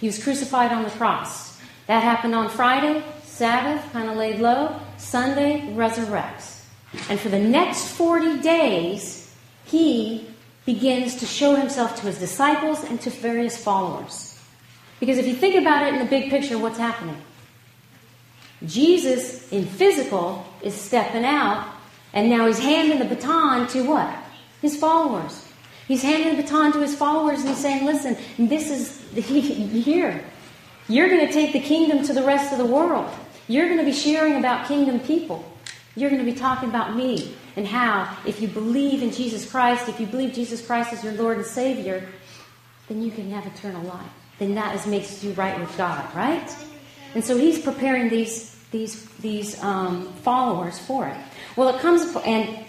He 0.00 0.06
was 0.06 0.22
crucified 0.22 0.72
on 0.72 0.82
the 0.82 0.90
cross. 0.90 1.58
That 1.86 2.02
happened 2.02 2.34
on 2.34 2.48
Friday, 2.48 3.02
Sabbath, 3.24 3.92
kind 3.92 4.10
of 4.10 4.16
laid 4.16 4.40
low. 4.40 4.78
Sunday, 4.96 5.60
resurrects. 5.74 6.64
And 7.08 7.18
for 7.20 7.28
the 7.28 7.38
next 7.38 7.88
40 7.88 8.40
days, 8.40 9.32
he 9.64 10.26
begins 10.68 11.16
to 11.16 11.24
show 11.24 11.54
himself 11.54 11.98
to 11.98 12.02
his 12.02 12.18
disciples 12.18 12.84
and 12.84 13.00
to 13.00 13.08
various 13.08 13.56
followers. 13.56 14.38
Because 15.00 15.16
if 15.16 15.26
you 15.26 15.32
think 15.34 15.54
about 15.54 15.86
it 15.86 15.94
in 15.94 15.98
the 15.98 16.04
big 16.04 16.28
picture, 16.28 16.58
what's 16.58 16.76
happening? 16.76 17.16
Jesus, 18.66 19.50
in 19.50 19.64
physical, 19.64 20.44
is 20.60 20.74
stepping 20.74 21.24
out, 21.24 21.66
and 22.12 22.28
now 22.28 22.46
he's 22.46 22.58
handing 22.58 22.98
the 22.98 23.06
baton 23.06 23.66
to 23.68 23.82
what? 23.84 24.14
His 24.60 24.76
followers. 24.76 25.50
He's 25.86 26.02
handing 26.02 26.36
the 26.36 26.42
baton 26.42 26.72
to 26.72 26.80
his 26.80 26.94
followers, 26.94 27.40
and 27.40 27.48
he's 27.48 27.58
saying, 27.58 27.86
Listen, 27.86 28.18
this 28.36 28.68
is 28.70 29.00
here. 29.86 30.22
You're 30.86 31.08
going 31.08 31.26
to 31.26 31.32
take 31.32 31.54
the 31.54 31.60
kingdom 31.60 32.04
to 32.04 32.12
the 32.12 32.24
rest 32.24 32.52
of 32.52 32.58
the 32.58 32.66
world. 32.66 33.10
You're 33.46 33.68
going 33.68 33.78
to 33.78 33.86
be 33.86 33.94
sharing 33.94 34.34
about 34.34 34.68
kingdom 34.68 35.00
people. 35.00 35.50
You're 35.98 36.10
going 36.10 36.24
to 36.24 36.30
be 36.30 36.38
talking 36.38 36.68
about 36.68 36.94
me 36.94 37.34
and 37.56 37.66
how, 37.66 38.16
if 38.24 38.40
you 38.40 38.46
believe 38.46 39.02
in 39.02 39.10
Jesus 39.10 39.50
Christ, 39.50 39.88
if 39.88 39.98
you 39.98 40.06
believe 40.06 40.32
Jesus 40.32 40.64
Christ 40.64 40.92
is 40.92 41.02
your 41.02 41.14
Lord 41.14 41.38
and 41.38 41.46
Savior, 41.46 42.08
then 42.88 43.02
you 43.02 43.10
can 43.10 43.30
have 43.32 43.46
eternal 43.46 43.82
life. 43.82 44.10
Then 44.38 44.54
that 44.54 44.76
is, 44.76 44.86
makes 44.86 45.24
you 45.24 45.32
right 45.32 45.58
with 45.58 45.76
God, 45.76 46.04
right? 46.14 46.48
And 47.14 47.24
so 47.24 47.36
he's 47.36 47.60
preparing 47.60 48.08
these 48.08 48.54
these 48.70 49.06
these 49.16 49.60
um, 49.62 50.12
followers 50.22 50.78
for 50.78 51.08
it. 51.08 51.16
Well, 51.56 51.74
it 51.74 51.80
comes 51.80 52.14
and 52.24 52.64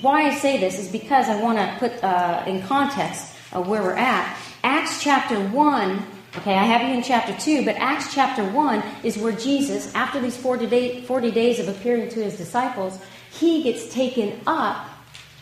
why 0.00 0.28
I 0.28 0.34
say 0.34 0.58
this 0.58 0.78
is 0.78 0.88
because 0.88 1.28
I 1.28 1.40
want 1.42 1.58
to 1.58 1.76
put 1.78 2.02
uh, 2.02 2.44
in 2.46 2.62
context 2.62 3.34
of 3.52 3.68
where 3.68 3.82
we're 3.82 3.96
at. 3.96 4.38
Acts 4.62 5.02
chapter 5.02 5.38
one 5.48 6.04
Okay, 6.38 6.54
I 6.54 6.64
have 6.64 6.82
you 6.86 6.94
in 6.94 7.02
chapter 7.02 7.34
2, 7.40 7.64
but 7.64 7.76
Acts 7.76 8.12
chapter 8.12 8.44
1 8.44 8.82
is 9.02 9.16
where 9.16 9.32
Jesus, 9.32 9.92
after 9.94 10.20
these 10.20 10.36
40, 10.36 10.66
day, 10.66 11.00
40 11.00 11.30
days 11.30 11.58
of 11.58 11.68
appearing 11.68 12.10
to 12.10 12.22
his 12.22 12.36
disciples, 12.36 13.00
he 13.30 13.62
gets 13.62 13.92
taken 13.92 14.38
up 14.46 14.86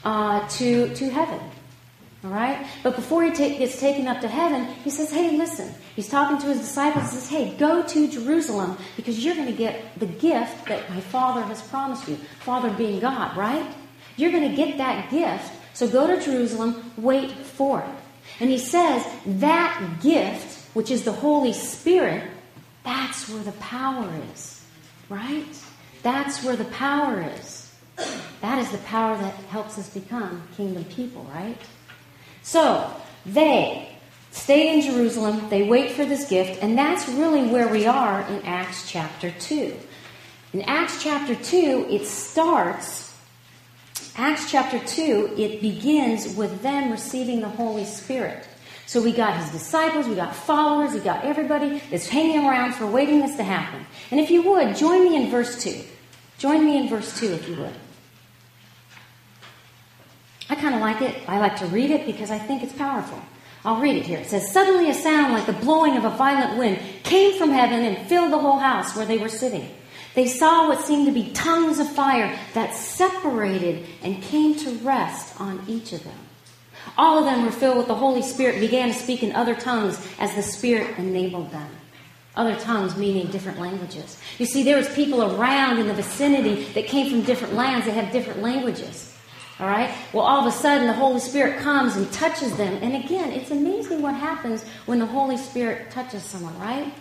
uh, 0.04 0.46
to, 0.50 0.94
to 0.94 1.10
heaven. 1.10 1.40
All 2.22 2.30
right? 2.30 2.64
But 2.84 2.94
before 2.94 3.24
he 3.24 3.30
ta- 3.30 3.58
gets 3.58 3.80
taken 3.80 4.06
up 4.06 4.20
to 4.20 4.28
heaven, 4.28 4.66
he 4.84 4.90
says, 4.90 5.10
hey, 5.10 5.36
listen. 5.36 5.74
He's 5.96 6.08
talking 6.08 6.38
to 6.38 6.46
his 6.46 6.60
disciples. 6.60 7.10
He 7.10 7.16
says, 7.18 7.28
hey, 7.28 7.56
go 7.58 7.82
to 7.82 8.08
Jerusalem 8.08 8.78
because 8.94 9.22
you're 9.24 9.34
going 9.34 9.48
to 9.48 9.52
get 9.52 9.98
the 9.98 10.06
gift 10.06 10.66
that 10.66 10.88
my 10.90 11.00
Father 11.00 11.42
has 11.42 11.60
promised 11.60 12.08
you. 12.08 12.16
Father 12.40 12.70
being 12.70 13.00
God, 13.00 13.36
right? 13.36 13.66
You're 14.16 14.30
going 14.32 14.48
to 14.48 14.56
get 14.56 14.78
that 14.78 15.10
gift. 15.10 15.52
So 15.74 15.88
go 15.88 16.06
to 16.06 16.22
Jerusalem, 16.24 16.92
wait 16.96 17.32
for 17.32 17.80
it. 17.80 17.86
And 18.38 18.48
he 18.48 18.58
says 18.58 19.04
that 19.26 19.98
gift 20.00 20.53
which 20.74 20.90
is 20.90 21.04
the 21.04 21.12
Holy 21.12 21.52
Spirit, 21.52 22.22
that's 22.84 23.28
where 23.28 23.42
the 23.42 23.52
power 23.52 24.12
is, 24.32 24.62
right? 25.08 25.46
That's 26.02 26.44
where 26.44 26.56
the 26.56 26.66
power 26.66 27.24
is. 27.38 27.72
That 28.40 28.58
is 28.58 28.70
the 28.70 28.78
power 28.78 29.16
that 29.16 29.34
helps 29.44 29.78
us 29.78 29.88
become 29.88 30.42
kingdom 30.56 30.84
people, 30.84 31.24
right? 31.34 31.56
So, 32.42 32.90
they 33.24 33.88
stay 34.32 34.74
in 34.74 34.82
Jerusalem, 34.82 35.48
they 35.48 35.62
wait 35.62 35.92
for 35.92 36.04
this 36.04 36.28
gift, 36.28 36.62
and 36.62 36.76
that's 36.76 37.08
really 37.08 37.46
where 37.46 37.68
we 37.68 37.86
are 37.86 38.20
in 38.28 38.42
Acts 38.42 38.90
chapter 38.90 39.30
2. 39.30 39.74
In 40.52 40.62
Acts 40.62 41.02
chapter 41.02 41.34
2, 41.34 41.86
it 41.88 42.04
starts, 42.06 43.16
Acts 44.16 44.50
chapter 44.50 44.78
2, 44.80 45.34
it 45.38 45.60
begins 45.60 46.36
with 46.36 46.62
them 46.62 46.90
receiving 46.90 47.40
the 47.40 47.48
Holy 47.48 47.84
Spirit. 47.84 48.46
So 48.86 49.02
we 49.02 49.12
got 49.12 49.36
his 49.36 49.50
disciples, 49.50 50.06
we 50.06 50.14
got 50.14 50.36
followers, 50.36 50.92
we 50.92 51.00
got 51.00 51.24
everybody 51.24 51.80
that's 51.90 52.08
hanging 52.08 52.44
around 52.44 52.74
for 52.74 52.86
waiting 52.86 53.20
this 53.20 53.36
to 53.36 53.42
happen. 53.42 53.84
And 54.10 54.20
if 54.20 54.30
you 54.30 54.42
would, 54.42 54.76
join 54.76 55.04
me 55.04 55.16
in 55.16 55.30
verse 55.30 55.62
2. 55.62 55.82
Join 56.38 56.64
me 56.64 56.76
in 56.76 56.88
verse 56.88 57.18
2 57.18 57.32
if 57.32 57.48
you 57.48 57.56
would. 57.56 57.72
I 60.50 60.54
kind 60.54 60.74
of 60.74 60.80
like 60.80 61.00
it. 61.00 61.16
I 61.26 61.38
like 61.38 61.56
to 61.56 61.66
read 61.66 61.90
it 61.90 62.04
because 62.04 62.30
I 62.30 62.38
think 62.38 62.62
it's 62.62 62.74
powerful. 62.74 63.20
I'll 63.64 63.80
read 63.80 63.96
it 63.96 64.04
here. 64.04 64.18
It 64.18 64.26
says, 64.26 64.52
Suddenly 64.52 64.90
a 64.90 64.94
sound 64.94 65.32
like 65.32 65.46
the 65.46 65.54
blowing 65.54 65.96
of 65.96 66.04
a 66.04 66.10
violent 66.10 66.58
wind 66.58 66.78
came 67.02 67.38
from 67.38 67.50
heaven 67.50 67.80
and 67.80 68.06
filled 68.06 68.32
the 68.32 68.38
whole 68.38 68.58
house 68.58 68.94
where 68.94 69.06
they 69.06 69.16
were 69.16 69.30
sitting. 69.30 69.70
They 70.14 70.28
saw 70.28 70.68
what 70.68 70.84
seemed 70.84 71.06
to 71.06 71.12
be 71.12 71.32
tongues 71.32 71.78
of 71.78 71.90
fire 71.90 72.38
that 72.52 72.74
separated 72.74 73.86
and 74.02 74.22
came 74.22 74.54
to 74.56 74.70
rest 74.78 75.40
on 75.40 75.64
each 75.66 75.92
of 75.92 76.04
them. 76.04 76.18
All 76.96 77.18
of 77.18 77.24
them 77.24 77.44
were 77.44 77.50
filled 77.50 77.78
with 77.78 77.88
the 77.88 77.94
Holy 77.94 78.22
Spirit 78.22 78.56
and 78.56 78.60
began 78.60 78.88
to 78.88 78.94
speak 78.94 79.22
in 79.22 79.32
other 79.32 79.54
tongues 79.54 79.98
as 80.18 80.34
the 80.34 80.42
Spirit 80.42 80.98
enabled 80.98 81.50
them. 81.50 81.68
Other 82.36 82.56
tongues 82.56 82.96
meaning 82.96 83.28
different 83.28 83.60
languages. 83.60 84.18
You 84.38 84.46
see, 84.46 84.62
there 84.62 84.76
was 84.76 84.92
people 84.94 85.22
around 85.22 85.78
in 85.78 85.86
the 85.86 85.94
vicinity 85.94 86.64
that 86.72 86.86
came 86.86 87.10
from 87.10 87.22
different 87.22 87.54
lands 87.54 87.86
that 87.86 87.92
have 87.92 88.12
different 88.12 88.42
languages. 88.42 89.12
All 89.60 89.68
right? 89.68 89.94
Well, 90.12 90.24
all 90.24 90.40
of 90.40 90.52
a 90.52 90.56
sudden, 90.56 90.88
the 90.88 90.92
Holy 90.92 91.20
Spirit 91.20 91.60
comes 91.60 91.94
and 91.96 92.10
touches 92.12 92.56
them. 92.56 92.76
And 92.82 93.04
again, 93.04 93.30
it's 93.30 93.52
amazing 93.52 94.02
what 94.02 94.14
happens 94.14 94.64
when 94.86 94.98
the 94.98 95.06
Holy 95.06 95.36
Spirit 95.36 95.92
touches 95.92 96.24
someone, 96.24 96.58
right? 96.58 96.92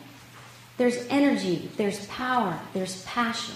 There's 0.78 0.98
energy, 1.10 1.70
there's 1.78 2.06
power, 2.08 2.60
there's 2.74 3.04
passion. 3.06 3.56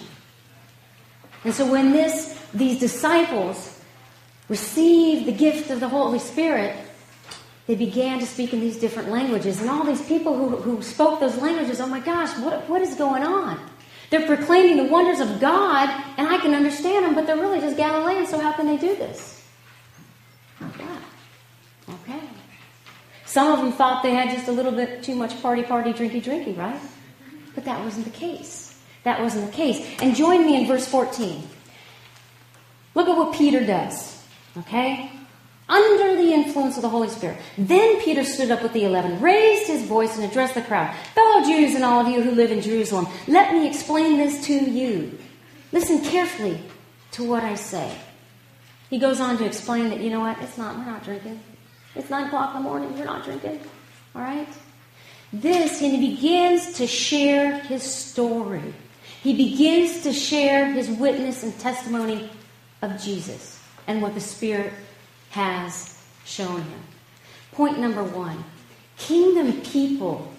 And 1.44 1.54
so 1.54 1.70
when 1.70 1.92
this, 1.92 2.40
these 2.52 2.80
disciples 2.80 3.77
received 4.48 5.26
the 5.26 5.32
gift 5.32 5.70
of 5.70 5.80
the 5.80 5.88
Holy 5.88 6.18
Spirit, 6.18 6.74
they 7.66 7.74
began 7.74 8.18
to 8.18 8.26
speak 8.26 8.54
in 8.54 8.60
these 8.60 8.78
different 8.78 9.10
languages. 9.10 9.60
And 9.60 9.68
all 9.68 9.84
these 9.84 10.04
people 10.06 10.36
who, 10.36 10.56
who 10.56 10.82
spoke 10.82 11.20
those 11.20 11.36
languages, 11.36 11.80
oh 11.80 11.86
my 11.86 12.00
gosh, 12.00 12.36
what, 12.38 12.68
what 12.68 12.80
is 12.80 12.94
going 12.94 13.22
on? 13.22 13.60
They're 14.10 14.26
proclaiming 14.26 14.78
the 14.78 14.90
wonders 14.90 15.20
of 15.20 15.38
God, 15.38 15.88
and 16.16 16.26
I 16.26 16.38
can 16.38 16.54
understand 16.54 17.04
them, 17.04 17.14
but 17.14 17.26
they're 17.26 17.36
really 17.36 17.60
just 17.60 17.76
Galileans, 17.76 18.30
so 18.30 18.38
how 18.40 18.52
can 18.52 18.66
they 18.66 18.78
do 18.78 18.96
this? 18.96 19.44
Yeah. 20.60 20.98
Okay. 21.90 22.20
Some 23.26 23.52
of 23.52 23.58
them 23.58 23.72
thought 23.72 24.02
they 24.02 24.14
had 24.14 24.30
just 24.30 24.48
a 24.48 24.52
little 24.52 24.72
bit 24.72 25.02
too 25.02 25.14
much 25.14 25.40
party, 25.42 25.62
party, 25.62 25.92
drinky, 25.92 26.22
drinky, 26.22 26.56
right? 26.56 26.80
But 27.54 27.66
that 27.66 27.84
wasn't 27.84 28.06
the 28.06 28.18
case. 28.18 28.80
That 29.04 29.20
wasn't 29.20 29.50
the 29.50 29.56
case. 29.56 29.86
And 30.00 30.16
join 30.16 30.46
me 30.46 30.58
in 30.58 30.66
verse 30.66 30.88
14. 30.88 31.46
Look 32.94 33.08
at 33.08 33.16
what 33.16 33.34
Peter 33.34 33.64
does. 33.64 34.17
Okay? 34.56 35.10
under 35.68 36.16
the 36.16 36.32
influence 36.32 36.76
of 36.76 36.82
the 36.82 36.88
Holy 36.88 37.08
Spirit. 37.08 37.38
Then 37.56 38.00
Peter 38.00 38.24
stood 38.24 38.50
up 38.50 38.62
with 38.62 38.72
the 38.72 38.84
eleven, 38.84 39.20
raised 39.20 39.66
his 39.66 39.82
voice, 39.82 40.16
and 40.16 40.24
addressed 40.24 40.54
the 40.54 40.62
crowd 40.62 40.94
Fellow 41.14 41.44
Jews 41.44 41.74
and 41.74 41.84
all 41.84 42.00
of 42.00 42.08
you 42.08 42.22
who 42.22 42.30
live 42.30 42.50
in 42.50 42.60
Jerusalem, 42.60 43.06
let 43.26 43.52
me 43.52 43.66
explain 43.66 44.16
this 44.16 44.44
to 44.46 44.54
you. 44.54 45.18
Listen 45.72 46.00
carefully 46.02 46.60
to 47.12 47.24
what 47.24 47.44
I 47.44 47.54
say. 47.54 47.96
He 48.88 48.98
goes 48.98 49.20
on 49.20 49.36
to 49.38 49.44
explain 49.44 49.90
that, 49.90 50.00
you 50.00 50.08
know 50.08 50.20
what, 50.20 50.40
it's 50.40 50.56
not, 50.56 50.76
we're 50.76 50.86
not 50.86 51.04
drinking. 51.04 51.40
It's 51.94 52.08
nine 52.08 52.28
o'clock 52.28 52.56
in 52.56 52.62
the 52.62 52.68
morning, 52.68 52.96
we're 52.98 53.04
not 53.04 53.24
drinking. 53.24 53.60
All 54.14 54.22
right? 54.22 54.48
This, 55.30 55.82
and 55.82 55.92
he 55.92 56.14
begins 56.14 56.72
to 56.74 56.86
share 56.86 57.58
his 57.60 57.82
story. 57.82 58.74
He 59.22 59.36
begins 59.36 60.02
to 60.04 60.12
share 60.14 60.72
his 60.72 60.88
witness 60.88 61.42
and 61.42 61.58
testimony 61.58 62.30
of 62.80 62.98
Jesus 63.02 63.57
and 63.88 64.00
what 64.00 64.14
the 64.14 64.20
Spirit 64.20 64.72
has 65.30 66.00
shown 66.24 66.62
him. 66.62 66.80
Point 67.52 67.80
number 67.80 68.04
one 68.04 68.44
kingdom 68.98 69.60
people. 69.62 70.32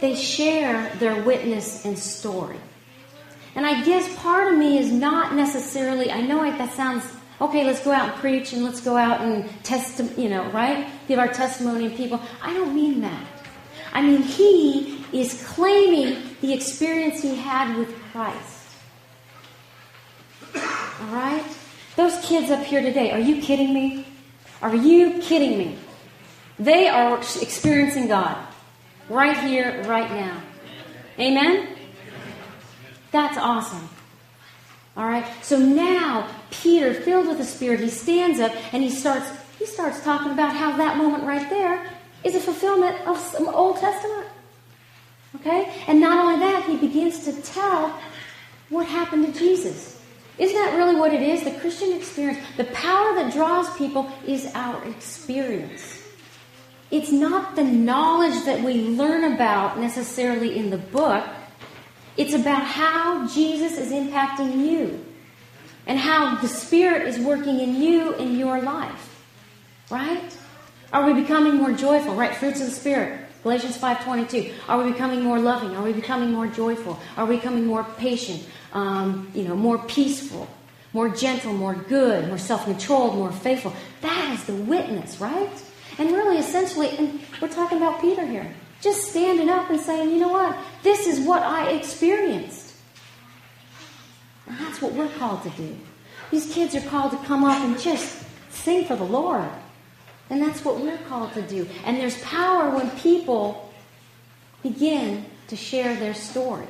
They 0.00 0.14
share 0.14 0.94
their 0.96 1.22
witness 1.24 1.84
and 1.84 1.98
story. 1.98 2.58
And 3.56 3.66
I 3.66 3.82
guess 3.82 4.14
part 4.18 4.52
of 4.52 4.58
me 4.58 4.78
is 4.78 4.92
not 4.92 5.34
necessarily, 5.34 6.12
I 6.12 6.20
know 6.20 6.42
that 6.42 6.72
sounds, 6.74 7.02
okay, 7.40 7.64
let's 7.64 7.82
go 7.82 7.90
out 7.90 8.10
and 8.10 8.18
preach 8.20 8.52
and 8.52 8.62
let's 8.62 8.80
go 8.80 8.96
out 8.96 9.22
and 9.22 9.48
test, 9.64 9.98
you 10.16 10.28
know, 10.28 10.48
right? 10.50 10.88
Give 11.08 11.18
our 11.18 11.28
testimony 11.28 11.86
of 11.86 11.94
people. 11.94 12.20
I 12.40 12.54
don't 12.54 12.74
mean 12.74 13.00
that. 13.00 13.26
I 13.92 14.02
mean, 14.02 14.22
he 14.22 15.04
is 15.12 15.42
claiming 15.48 16.36
the 16.40 16.52
experience 16.52 17.20
he 17.20 17.34
had 17.34 17.76
with 17.76 17.92
Christ. 18.12 18.57
All 20.54 21.14
right? 21.14 21.44
Those 21.96 22.18
kids 22.24 22.50
up 22.50 22.64
here 22.64 22.80
today, 22.80 23.10
are 23.10 23.18
you 23.18 23.40
kidding 23.42 23.72
me? 23.74 24.06
Are 24.62 24.74
you 24.74 25.20
kidding 25.20 25.58
me? 25.58 25.78
They 26.58 26.88
are 26.88 27.18
experiencing 27.18 28.08
God 28.08 28.36
right 29.08 29.36
here, 29.36 29.82
right 29.84 30.10
now. 30.10 30.42
Amen? 31.18 31.68
That's 33.10 33.38
awesome. 33.38 33.88
All 34.96 35.06
right? 35.06 35.26
So 35.42 35.58
now 35.58 36.28
Peter, 36.50 36.94
filled 36.94 37.28
with 37.28 37.38
the 37.38 37.44
Spirit, 37.44 37.80
he 37.80 37.88
stands 37.88 38.40
up 38.40 38.52
and 38.72 38.82
he 38.82 38.90
starts 38.90 39.30
he 39.58 39.66
starts 39.66 40.02
talking 40.04 40.30
about 40.30 40.54
how 40.54 40.76
that 40.76 40.96
moment 40.96 41.24
right 41.24 41.48
there 41.50 41.84
is 42.22 42.36
a 42.36 42.40
fulfillment 42.40 42.96
of 43.08 43.18
some 43.18 43.48
Old 43.48 43.78
Testament. 43.78 44.28
Okay? 45.36 45.72
And 45.88 46.00
not 46.00 46.24
only 46.24 46.38
that, 46.38 46.64
he 46.64 46.76
begins 46.76 47.24
to 47.24 47.32
tell 47.42 47.98
what 48.68 48.86
happened 48.86 49.26
to 49.26 49.38
Jesus. 49.38 49.97
Isn't 50.38 50.56
that 50.56 50.76
really 50.76 50.94
what 50.94 51.12
it 51.12 51.22
is? 51.22 51.42
The 51.42 51.50
Christian 51.52 51.92
experience, 51.92 52.38
the 52.56 52.64
power 52.64 53.14
that 53.16 53.32
draws 53.32 53.76
people 53.76 54.10
is 54.26 54.50
our 54.54 54.84
experience. 54.84 56.02
It's 56.90 57.10
not 57.10 57.56
the 57.56 57.64
knowledge 57.64 58.44
that 58.44 58.62
we 58.62 58.82
learn 58.82 59.32
about 59.32 59.78
necessarily 59.78 60.56
in 60.56 60.70
the 60.70 60.78
book. 60.78 61.28
It's 62.16 62.34
about 62.34 62.62
how 62.62 63.26
Jesus 63.28 63.78
is 63.78 63.92
impacting 63.92 64.66
you 64.66 65.04
and 65.86 65.98
how 65.98 66.36
the 66.36 66.48
Spirit 66.48 67.06
is 67.06 67.18
working 67.18 67.60
in 67.60 67.74
you 67.76 68.14
in 68.14 68.38
your 68.38 68.60
life. 68.62 69.24
Right? 69.90 70.36
Are 70.92 71.04
we 71.06 71.20
becoming 71.20 71.56
more 71.56 71.72
joyful? 71.72 72.14
Right? 72.14 72.34
Fruits 72.34 72.60
of 72.60 72.66
the 72.66 72.72
Spirit. 72.72 73.20
Galatians 73.42 73.78
5.22. 73.78 74.52
Are 74.68 74.82
we 74.82 74.92
becoming 74.92 75.22
more 75.22 75.38
loving? 75.38 75.76
Are 75.76 75.82
we 75.82 75.92
becoming 75.92 76.32
more 76.32 76.46
joyful? 76.46 76.98
Are 77.16 77.24
we 77.24 77.36
becoming 77.36 77.66
more 77.66 77.84
patient? 77.96 78.44
Um, 78.72 79.30
you 79.34 79.44
know, 79.44 79.56
more 79.56 79.78
peaceful, 79.78 80.48
more 80.92 81.08
gentle, 81.08 81.52
more 81.52 81.74
good, 81.74 82.28
more 82.28 82.38
self-controlled, 82.38 83.14
more 83.14 83.32
faithful. 83.32 83.72
That 84.00 84.34
is 84.34 84.44
the 84.44 84.54
witness, 84.54 85.20
right? 85.20 85.50
And 85.98 86.12
really, 86.12 86.38
essentially, 86.38 86.90
and 86.96 87.20
we're 87.40 87.48
talking 87.48 87.78
about 87.78 88.00
Peter 88.00 88.24
here, 88.24 88.52
just 88.80 89.10
standing 89.10 89.48
up 89.48 89.70
and 89.70 89.80
saying, 89.80 90.10
you 90.10 90.18
know 90.18 90.28
what, 90.28 90.56
this 90.82 91.06
is 91.06 91.26
what 91.26 91.42
I 91.42 91.70
experienced. 91.72 92.74
And 94.46 94.58
that's 94.58 94.80
what 94.80 94.92
we're 94.92 95.10
called 95.10 95.42
to 95.42 95.50
do. 95.50 95.76
These 96.30 96.52
kids 96.52 96.74
are 96.74 96.88
called 96.88 97.12
to 97.12 97.18
come 97.26 97.44
up 97.44 97.60
and 97.62 97.78
just 97.78 98.24
sing 98.50 98.84
for 98.84 98.96
the 98.96 99.04
Lord. 99.04 99.48
And 100.30 100.42
that's 100.42 100.64
what 100.64 100.80
we're 100.80 100.98
called 101.08 101.32
to 101.34 101.42
do. 101.42 101.66
And 101.84 101.96
there's 101.96 102.20
power 102.22 102.70
when 102.70 102.90
people 102.98 103.72
begin 104.62 105.24
to 105.48 105.56
share 105.56 105.96
their 105.96 106.14
story. 106.14 106.66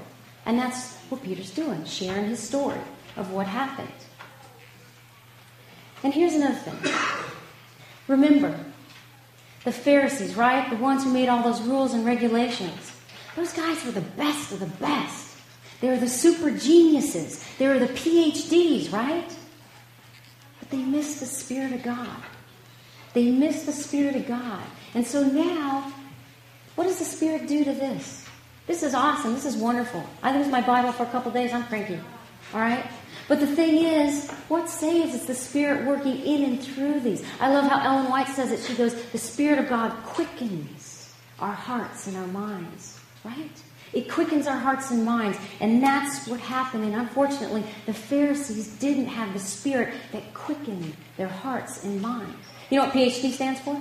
And 0.49 0.59
that's 0.59 0.97
what 1.11 1.23
Peter's 1.23 1.51
doing, 1.51 1.85
sharing 1.85 2.25
his 2.25 2.41
story 2.41 2.81
of 3.17 3.31
what 3.33 3.47
happened. 3.47 3.89
And 6.03 6.15
here's 6.15 6.33
another 6.33 6.55
thing. 6.55 6.93
Remember, 8.09 8.59
the 9.65 9.73
Pharisees, 9.73 10.37
right? 10.37 10.69
The 10.71 10.77
ones 10.77 11.05
who 11.05 11.13
made 11.13 11.29
all 11.29 11.43
those 11.43 11.61
rules 11.61 11.93
and 11.93 12.07
regulations. 12.07 12.93
Those 13.37 13.53
guys 13.53 13.85
were 13.85 13.93
the 13.93 14.01
best 14.01 14.51
of 14.51 14.61
the 14.61 14.67
best. 14.67 15.37
They 15.83 15.89
were 15.89 15.99
the 15.99 16.09
super 16.09 16.51
geniuses. 16.51 17.45
They 17.59 17.69
were 17.69 17.79
the 17.79 17.89
PhDs, 17.89 18.91
right? 18.91 19.31
But 20.61 20.71
they 20.71 20.79
missed 20.79 21.21
the 21.21 21.27
Spirit 21.27 21.75
of 21.75 21.83
God. 21.83 22.23
They 23.13 23.31
missed 23.31 23.67
the 23.67 23.73
Spirit 23.73 24.17
of 24.17 24.27
God. 24.27 24.65
And 24.95 25.07
so 25.07 25.23
now, 25.25 25.93
what 26.75 26.85
does 26.85 26.99
the 26.99 27.05
Spirit 27.05 27.47
do 27.47 27.65
to 27.65 27.73
this? 27.75 28.28
This 28.69 28.83
is 28.83 28.95
awesome. 28.95 29.33
This 29.33 29.47
is 29.47 29.57
wonderful. 29.57 30.05
I 30.23 30.37
lose 30.37 30.47
my 30.49 30.61
Bible 30.61 30.93
for 30.93 31.05
a 31.05 31.07
couple 31.07 31.33
days, 31.33 31.55
I'm 31.55 31.65
cranky. 31.65 31.99
All 32.53 32.61
right? 32.61 32.85
But 33.27 33.41
the 33.41 33.47
thing 33.47 33.83
is, 33.83 34.31
what 34.49 34.69
saves? 34.69 35.15
is 35.15 35.27
the 35.27 35.35
Spirit 35.35 35.87
working 35.87 36.19
in 36.21 36.45
and 36.45 36.63
through 36.63 37.01
these. 37.01 37.25
I 37.41 37.51
love 37.51 37.65
how 37.69 37.81
Ellen 37.81 38.11
White 38.11 38.29
says 38.29 38.53
it. 38.53 38.61
She 38.61 38.75
goes, 38.75 38.95
The 39.11 39.19
Spirit 39.19 39.59
of 39.59 39.71
God 39.71 39.93
quickens 40.05 41.15
our 41.41 41.53
hearts 41.53 42.09
and 42.09 42.17
our 42.19 42.27
minds. 42.27 43.01
Right? 43.25 43.51
It 43.95 44.11
quickens 44.11 44.47
our 44.47 44.59
hearts 44.59 44.91
and 44.91 45.03
minds. 45.03 45.39
And 45.61 45.83
that's 45.83 46.29
what 46.29 46.39
happened. 46.39 46.85
And 46.85 46.95
unfortunately, 46.95 47.65
the 47.87 47.95
Pharisees 47.95 48.69
didn't 48.77 49.07
have 49.07 49.33
the 49.33 49.41
spirit 49.41 49.95
that 50.13 50.35
quickened 50.35 50.95
their 51.17 51.29
hearts 51.29 51.85
and 51.85 52.03
minds. 52.03 52.37
You 52.69 52.79
know 52.79 52.85
what 52.85 52.95
PhD 52.95 53.33
stands 53.33 53.61
for? 53.61 53.81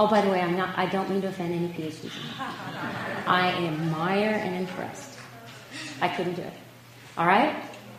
Oh, 0.00 0.06
by 0.06 0.22
the 0.22 0.30
way, 0.30 0.40
I'm 0.40 0.56
not, 0.56 0.78
I 0.78 0.86
don't 0.86 1.10
mean 1.10 1.20
to 1.20 1.28
offend 1.28 1.52
any 1.52 1.68
PhDs. 1.68 2.10
I 3.26 3.52
admire 3.52 4.30
and 4.30 4.56
impressed. 4.56 5.18
I 6.00 6.08
couldn't 6.08 6.36
do 6.36 6.42
it. 6.42 6.54
All 7.18 7.26
right? 7.26 7.54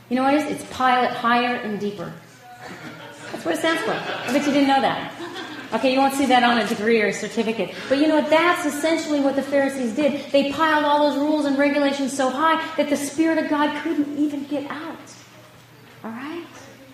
You 0.10 0.16
know 0.16 0.24
what 0.24 0.34
it 0.34 0.48
is? 0.48 0.52
It's 0.52 0.72
pilot 0.72 1.12
higher 1.12 1.58
and 1.58 1.80
deeper. 1.80 2.12
That's 3.32 3.46
what 3.46 3.54
it 3.54 3.60
stands 3.60 3.84
for. 3.84 3.92
I 3.92 4.34
bet 4.34 4.48
you 4.48 4.52
didn't 4.52 4.70
know 4.70 4.82
that. 4.82 5.14
Okay, 5.74 5.94
you 5.94 6.00
won't 6.00 6.16
see 6.16 6.26
that 6.26 6.42
on 6.42 6.58
a 6.58 6.68
degree 6.68 7.00
or 7.04 7.10
a 7.10 7.14
certificate. 7.14 7.76
But 7.88 8.00
you 8.00 8.08
know 8.08 8.16
what? 8.16 8.32
That's 8.32 8.66
essentially 8.66 9.20
what 9.20 9.36
the 9.36 9.44
Pharisees 9.44 9.96
did. 9.96 10.32
They 10.32 10.52
piled 10.52 10.84
all 10.84 11.08
those 11.08 11.20
rules 11.20 11.46
and 11.46 11.56
regulations 11.56 12.18
so 12.18 12.32
high 12.32 12.66
that 12.78 12.90
the 12.90 12.98
Spirit 12.98 13.38
of 13.38 13.48
God 13.48 13.80
couldn't 13.84 14.18
even 14.18 14.46
get 14.46 14.66
out. 14.72 14.98
All 16.04 16.10
right? 16.10 16.48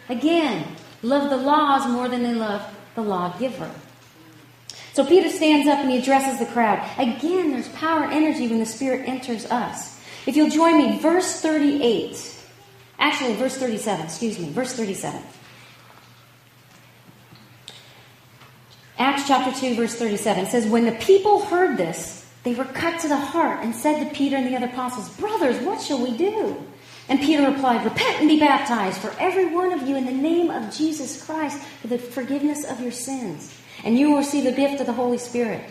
Again, 0.09 0.67
love 1.01 1.29
the 1.29 1.37
laws 1.37 1.87
more 1.87 2.09
than 2.09 2.23
they 2.23 2.33
love 2.33 2.61
the 2.95 3.03
lawgiver. 3.03 3.71
So 4.97 5.05
Peter 5.05 5.29
stands 5.29 5.67
up 5.67 5.77
and 5.77 5.91
he 5.91 5.99
addresses 5.99 6.39
the 6.39 6.51
crowd. 6.51 6.79
Again, 6.97 7.51
there's 7.51 7.69
power 7.69 8.05
and 8.05 8.13
energy 8.13 8.47
when 8.47 8.57
the 8.57 8.65
Spirit 8.65 9.07
enters 9.07 9.45
us. 9.45 9.95
If 10.25 10.35
you'll 10.35 10.49
join 10.49 10.75
me, 10.79 10.97
verse 10.97 11.39
38. 11.39 12.35
Actually, 12.97 13.35
verse 13.35 13.55
37, 13.57 14.05
excuse 14.05 14.39
me, 14.39 14.49
verse 14.49 14.73
37. 14.73 15.21
Acts 18.97 19.27
chapter 19.27 19.51
2, 19.59 19.75
verse 19.75 19.93
37 19.93 20.47
says, 20.47 20.65
When 20.65 20.85
the 20.85 20.93
people 20.93 21.45
heard 21.45 21.77
this, 21.77 22.27
they 22.41 22.55
were 22.55 22.65
cut 22.65 22.99
to 23.01 23.07
the 23.07 23.17
heart 23.17 23.63
and 23.63 23.75
said 23.75 24.03
to 24.03 24.15
Peter 24.15 24.35
and 24.35 24.47
the 24.47 24.55
other 24.55 24.65
apostles, 24.65 25.09
Brothers, 25.17 25.63
what 25.63 25.79
shall 25.79 26.03
we 26.03 26.17
do? 26.17 26.57
And 27.07 27.19
Peter 27.19 27.47
replied, 27.47 27.85
Repent 27.85 28.21
and 28.21 28.27
be 28.27 28.39
baptized 28.39 28.97
for 28.97 29.13
every 29.19 29.45
one 29.45 29.73
of 29.73 29.87
you 29.87 29.95
in 29.95 30.07
the 30.07 30.11
name 30.11 30.49
of 30.49 30.75
Jesus 30.75 31.23
Christ 31.23 31.61
for 31.81 31.87
the 31.87 31.99
forgiveness 31.99 32.65
of 32.65 32.81
your 32.81 32.91
sins, 32.91 33.55
and 33.83 33.97
you 33.97 34.09
will 34.09 34.17
receive 34.17 34.43
the 34.43 34.51
gift 34.51 34.79
of 34.81 34.87
the 34.87 34.93
Holy 34.93 35.17
Spirit. 35.17 35.63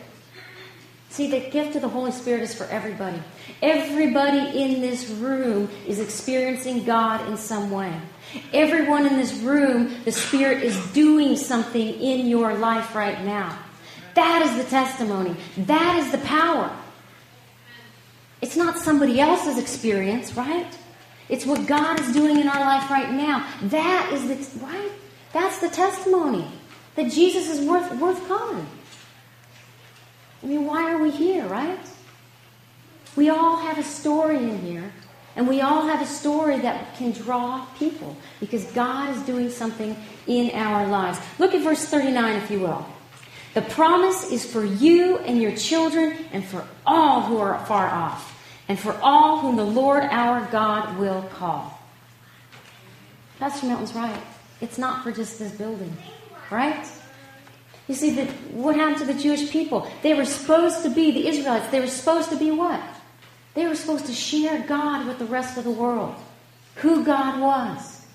See, 1.11 1.31
the 1.31 1.49
gift 1.51 1.77
of 1.77 1.83
the 1.83 1.89
Holy 1.89 2.13
Spirit 2.13 2.43
is 2.43 2.55
for 2.55 2.65
everybody. 2.65 3.23
Everybody 3.63 4.63
in 4.63 4.83
this 4.83 5.09
room 5.09 5.71
is 5.87 5.99
experiencing 5.99 6.85
God 6.85 7.27
in 7.29 7.39
some 7.39 7.71
way. 7.71 7.99
Everyone 8.53 9.07
in 9.07 9.17
this 9.17 9.33
room, 9.35 9.95
the 10.05 10.13
Spirit 10.13 10.63
is 10.63 10.77
doing 10.93 11.37
something 11.37 11.89
in 11.89 12.27
your 12.27 12.55
life 12.55 12.95
right 12.95 13.25
now. 13.25 13.59
That 14.15 14.43
is 14.43 14.63
the 14.63 14.69
testimony. 14.69 15.37
That 15.57 15.97
is 16.05 16.13
the 16.13 16.19
power. 16.19 16.71
It's 18.43 18.57
not 18.57 18.77
somebody 18.77 19.19
else's 19.19 19.59
experience, 19.59 20.35
right? 20.35 20.79
It's 21.29 21.47
what 21.47 21.67
God 21.67 21.99
is 21.99 22.13
doing 22.13 22.39
in 22.39 22.49
our 22.49 22.61
life 22.61 22.91
right 22.91 23.11
now. 23.11 23.49
That 23.63 24.11
is 24.13 24.29
the 24.29 24.65
right. 24.65 24.93
That's 25.33 25.59
the 25.59 25.69
testimony 25.69 26.47
that 26.97 27.13
Jesus 27.13 27.49
is 27.49 27.67
worth 27.67 27.95
worth 28.01 28.27
coming. 28.27 28.67
I 30.43 30.47
mean, 30.47 30.67
why 30.67 30.93
are 30.93 30.99
we 30.99 31.11
here, 31.11 31.47
right? 31.47 31.79
We 33.15 33.31
all 33.31 33.57
have 33.57 33.79
a 33.79 33.83
story 33.83 34.37
in 34.37 34.59
here 34.61 34.93
and 35.37 35.47
we 35.47 35.61
all 35.61 35.87
have 35.87 36.01
a 36.01 36.07
story 36.07 36.59
that 36.61 36.97
can 36.97 37.13
draw 37.13 37.67
people 37.79 38.17
because 38.41 38.65
God 38.73 39.15
is 39.15 39.23
doing 39.23 39.51
something 39.51 39.95
in 40.27 40.51
our 40.53 40.87
lives. 40.89 41.19
Look 41.39 41.55
at 41.55 41.63
verse 41.63 41.85
39, 41.85 42.37
if 42.37 42.51
you 42.51 42.61
will. 42.61 42.87
The 43.53 43.63
promise 43.63 44.33
is 44.33 44.51
for 44.51 44.65
you 44.65 45.19
and 45.19 45.41
your 45.41 45.55
children 45.55 46.17
and 46.33 46.45
for 46.45 46.67
all 46.87 47.23
who 47.23 47.39
are 47.39 47.65
far 47.67 47.89
off, 47.89 48.35
and 48.69 48.79
for 48.79 48.99
all 49.01 49.39
whom 49.39 49.57
the 49.57 49.65
Lord 49.65 50.03
our 50.05 50.47
God 50.51 50.99
will 50.99 51.23
call. 51.23 51.79
Pastor 53.39 53.67
Milton's 53.67 53.95
right. 53.95 54.21
It's 54.61 54.79
not 54.79 55.03
for 55.03 55.13
just 55.13 55.39
this 55.39 55.53
building, 55.53 55.95
right? 56.51 56.87
You 57.89 57.95
see, 57.95 58.11
that 58.17 58.29
what 58.53 58.75
happened 58.77 58.99
to 58.99 59.13
the 59.13 59.21
Jewish 59.21 59.51
people? 59.51 59.91
They 60.03 60.15
were 60.15 60.25
supposed 60.25 60.83
to 60.83 60.91
be, 60.91 61.13
the 61.13 61.29
Israelites, 61.29 61.71
they 61.71 61.81
were 61.81 61.87
supposed 61.87 62.31
to 62.31 62.37
be 62.37 62.51
what? 62.51 62.83
They 63.55 63.67
were 63.67 63.75
supposed 63.75 64.07
to 64.07 64.13
share 64.13 64.63
God 64.67 65.07
with 65.07 65.19
the 65.19 65.25
rest 65.25 65.57
of 65.57 65.65
the 65.65 65.71
world, 65.71 66.15
who 66.77 67.05
God 67.05 67.41
was. 67.41 68.07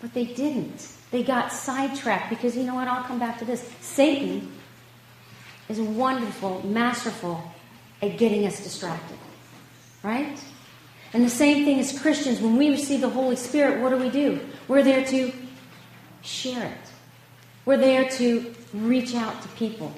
But 0.00 0.14
they 0.14 0.24
didn't. 0.24 0.88
They 1.10 1.22
got 1.22 1.52
sidetracked 1.52 2.30
because 2.30 2.56
you 2.56 2.64
know 2.64 2.74
what? 2.74 2.88
I'll 2.88 3.04
come 3.04 3.18
back 3.18 3.38
to 3.38 3.44
this. 3.44 3.70
Satan 3.80 4.50
is 5.68 5.78
wonderful, 5.78 6.66
masterful 6.66 7.42
at 8.00 8.18
getting 8.18 8.46
us 8.46 8.62
distracted. 8.62 9.18
Right? 10.02 10.42
And 11.12 11.24
the 11.24 11.30
same 11.30 11.64
thing 11.64 11.78
as 11.78 12.00
Christians, 12.00 12.40
when 12.40 12.56
we 12.56 12.70
receive 12.70 13.02
the 13.02 13.10
Holy 13.10 13.36
Spirit, 13.36 13.80
what 13.80 13.90
do 13.90 13.96
we 13.96 14.08
do? 14.08 14.40
We're 14.66 14.82
there 14.82 15.04
to 15.04 15.32
share 16.22 16.66
it. 16.66 16.91
We're 17.64 17.76
there 17.76 18.08
to 18.10 18.54
reach 18.74 19.14
out 19.14 19.40
to 19.42 19.48
people. 19.48 19.92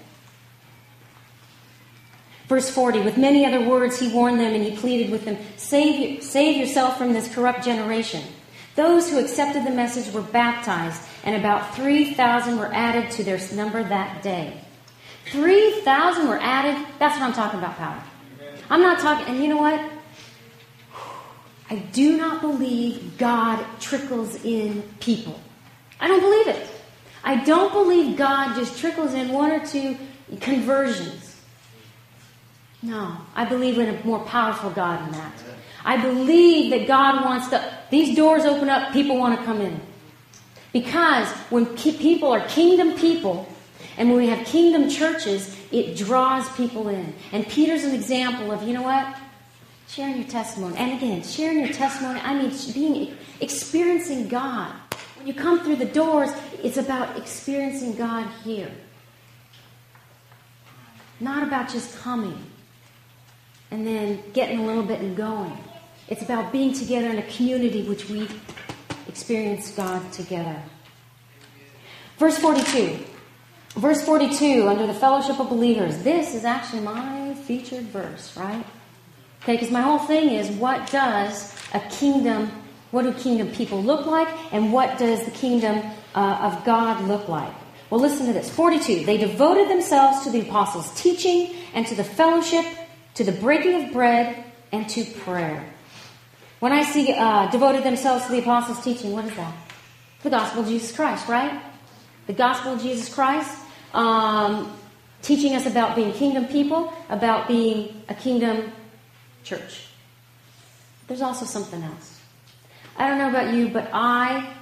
Verse 2.49 2.69
40, 2.69 3.01
with 3.01 3.17
many 3.17 3.47
other 3.47 3.67
words 3.67 3.99
he 3.99 4.13
warned 4.13 4.39
them 4.39 4.53
and 4.55 4.63
he 4.63 4.77
pleaded 4.77 5.11
with 5.11 5.25
them, 5.25 5.39
save, 5.57 6.23
save 6.23 6.57
yourself 6.57 6.99
from 6.99 7.13
this 7.13 7.33
corrupt 7.35 7.65
generation. 7.65 8.23
Those 8.77 9.09
who 9.09 9.19
accepted 9.19 9.65
the 9.65 9.71
message 9.71 10.13
were 10.13 10.21
baptized, 10.21 11.01
and 11.23 11.37
about 11.37 11.75
3,000 11.77 12.59
were 12.59 12.73
added 12.75 13.11
to 13.13 13.25
their 13.25 13.39
number 13.55 13.83
that 13.83 14.23
day. 14.23 14.61
3,000 15.31 16.29
were 16.29 16.41
added. 16.41 16.85
That's 16.99 17.19
what 17.19 17.23
I'm 17.23 17.33
talking 17.33 17.61
about, 17.61 17.77
power. 17.77 18.03
I'm 18.69 18.83
not 18.83 18.99
talking, 18.99 19.27
and 19.27 19.43
you 19.43 19.49
know 19.49 19.59
what? 19.59 19.81
I 21.71 21.77
do 21.77 22.17
not 22.17 22.41
believe 22.41 23.17
God 23.17 23.65
trickles 23.81 24.45
in 24.45 24.83
people. 25.01 25.41
I 26.01 26.09
don't 26.09 26.21
believe 26.21 26.49
it. 26.49 26.69
I 27.25 27.43
don't 27.43 27.73
believe 27.73 28.17
God 28.17 28.55
just 28.55 28.79
trickles 28.79 29.15
in 29.15 29.31
one 29.31 29.51
or 29.51 29.65
two 29.67 29.97
conversions. 30.41 31.41
No, 32.83 33.17
I 33.35 33.47
believe 33.47 33.79
in 33.79 33.95
a 33.95 34.05
more 34.05 34.21
powerful 34.21 34.71
God 34.71 35.01
than 35.01 35.13
that. 35.13 35.33
I 35.87 35.97
believe 36.01 36.71
that 36.71 36.87
God 36.87 37.25
wants 37.25 37.49
to, 37.49 37.79
these 37.91 38.15
doors 38.15 38.45
open 38.45 38.69
up, 38.69 38.93
people 38.93 39.19
want 39.19 39.39
to 39.39 39.45
come 39.45 39.61
in. 39.63 39.81
Because 40.73 41.29
when 41.51 41.67
people 41.77 42.31
are 42.33 42.47
kingdom 42.49 42.93
people, 42.99 43.49
and 43.97 44.11
when 44.11 44.19
we 44.19 44.27
have 44.29 44.45
kingdom 44.47 44.91
churches, 44.91 45.57
it 45.73 45.97
draws 45.97 46.49
people 46.57 46.89
in. 46.89 47.15
And 47.33 47.49
Peter's 47.49 47.85
an 47.85 47.95
example 47.95 48.53
of, 48.53 48.63
you 48.63 48.75
know 48.75 48.83
what? 48.83 49.17
Sharing 49.89 50.17
your 50.17 50.29
testimony. 50.29 50.77
And 50.77 50.93
again, 50.93 51.23
sharing 51.23 51.61
your 51.61 51.73
testimony, 51.73 52.21
I 52.21 52.35
mean, 52.35 52.53
being, 52.75 53.17
experiencing 53.41 54.29
God. 54.29 54.73
You 55.25 55.35
come 55.35 55.61
through 55.61 55.77
the 55.77 55.87
doors, 55.87 56.31
it's 56.63 56.77
about 56.77 57.17
experiencing 57.17 57.95
God 57.95 58.29
here. 58.43 58.71
Not 61.21 61.43
about 61.43 61.69
just 61.69 61.97
coming 61.99 62.39
and 63.71 63.87
then 63.87 64.23
getting 64.33 64.61
a 64.61 64.67
little 64.67 64.83
bit 64.83 65.01
and 65.01 65.17
going. 65.17 65.57
It's 66.09 66.23
about 66.23 66.53
being 66.53 66.73
together 66.75 67.09
in 67.09 67.19
a 67.19 67.27
community 67.29 67.83
which 67.83 68.09
we 68.09 68.29
experience 69.09 69.71
God 69.71 70.13
together. 70.13 70.63
Verse 72.19 72.39
42. 72.39 72.99
Verse 73.77 74.05
42, 74.05 74.69
under 74.69 74.87
the 74.87 74.95
fellowship 74.95 75.41
of 75.41 75.49
believers. 75.49 76.03
This 76.05 76.35
is 76.35 76.45
actually 76.45 76.83
my 76.83 77.35
featured 77.35 77.85
verse, 77.85 78.37
right? 78.37 78.65
Okay, 79.43 79.55
because 79.55 79.73
my 79.73 79.81
whole 79.81 79.99
thing 79.99 80.31
is 80.31 80.49
what 80.51 80.89
does 80.91 81.55
a 81.75 81.81
kingdom, 81.81 82.53
what 82.95 83.03
do 83.03 83.13
kingdom 83.13 83.49
people 83.51 83.83
look 83.83 84.07
like, 84.07 84.29
and 84.53 84.73
what 84.73 84.99
does 84.99 85.25
the 85.25 85.31
kingdom 85.33 85.83
uh, 86.15 86.53
of 86.53 86.65
God 86.65 87.07
look 87.09 87.29
like? 87.29 87.53
Well, 87.91 88.01
listen 88.01 88.27
to 88.27 88.33
this. 88.33 88.49
42. 88.49 89.05
They 89.05 89.19
devoted 89.19 89.69
themselves 89.69 90.25
to 90.25 90.31
the 90.31 90.41
apostles' 90.41 90.91
teaching 90.95 91.55
and 91.75 91.87
to 91.89 91.95
the 91.95 92.05
fellowship 92.05 92.65
to 93.15 93.25
the 93.25 93.33
breaking 93.33 93.85
of 93.85 93.93
bread, 93.93 94.45
and 94.73 94.89
to 94.89 95.05
prayer. 95.05 95.65
When 96.59 96.73
I 96.73 96.83
see 96.83 97.13
uh, 97.13 97.51
devoted 97.51 97.85
themselves 97.85 98.27
to 98.27 98.33
the 98.33 98.41
apostles' 98.41 98.83
teaching, 98.83 99.13
what 99.13 99.25
is 99.25 99.35
that? 99.37 99.55
The 100.23 100.31
gospel 100.31 100.63
of 100.63 100.69
Jesus 100.69 100.95
Christ, 100.95 101.29
right? 101.29 101.63
The 102.27 102.33
gospel 102.33 102.73
of 102.73 102.83
Jesus 102.83 103.13
Christ, 103.13 103.57
um, 103.93 104.77
teaching 105.23 105.55
us 105.55 105.67
about 105.67 105.95
being 105.95 106.13
kingdom 106.13 106.47
people, 106.47 106.93
about 107.09 107.47
being 107.47 108.03
a 108.09 108.15
kingdom 108.15 108.73
church. 109.45 109.87
There's 111.07 111.23
also 111.23 111.45
something 111.45 111.83
else. 111.83 112.14
I 112.97 113.09
don't 113.09 113.19
know 113.19 113.29
about 113.29 113.55
you, 113.55 113.69
but 113.69 113.91
I, 113.93 114.53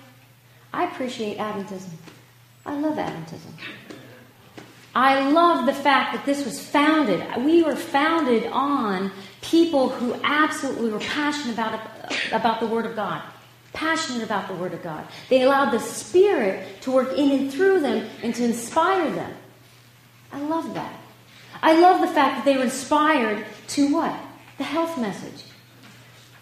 I 0.72 0.84
appreciate 0.84 1.38
Adventism. 1.38 1.90
I 2.64 2.78
love 2.78 2.96
Adventism. 2.96 3.52
I 4.94 5.30
love 5.30 5.66
the 5.66 5.72
fact 5.72 6.14
that 6.14 6.26
this 6.26 6.44
was 6.44 6.60
founded. 6.60 7.24
We 7.44 7.62
were 7.62 7.76
founded 7.76 8.46
on 8.52 9.10
people 9.40 9.88
who 9.88 10.14
absolutely 10.22 10.90
were 10.90 11.00
passionate 11.00 11.54
about, 11.54 11.80
about 12.30 12.60
the 12.60 12.66
Word 12.66 12.86
of 12.86 12.94
God. 12.94 13.22
Passionate 13.72 14.22
about 14.22 14.48
the 14.48 14.54
Word 14.54 14.74
of 14.74 14.82
God. 14.82 15.06
They 15.30 15.42
allowed 15.42 15.70
the 15.70 15.80
Spirit 15.80 16.82
to 16.82 16.92
work 16.92 17.16
in 17.16 17.30
and 17.30 17.52
through 17.52 17.80
them 17.80 18.06
and 18.22 18.34
to 18.34 18.44
inspire 18.44 19.10
them. 19.10 19.34
I 20.30 20.40
love 20.40 20.74
that. 20.74 21.00
I 21.62 21.78
love 21.78 22.00
the 22.00 22.08
fact 22.08 22.36
that 22.36 22.44
they 22.44 22.56
were 22.56 22.64
inspired 22.64 23.46
to 23.68 23.92
what? 23.94 24.18
The 24.58 24.64
health 24.64 24.98
message. 24.98 25.44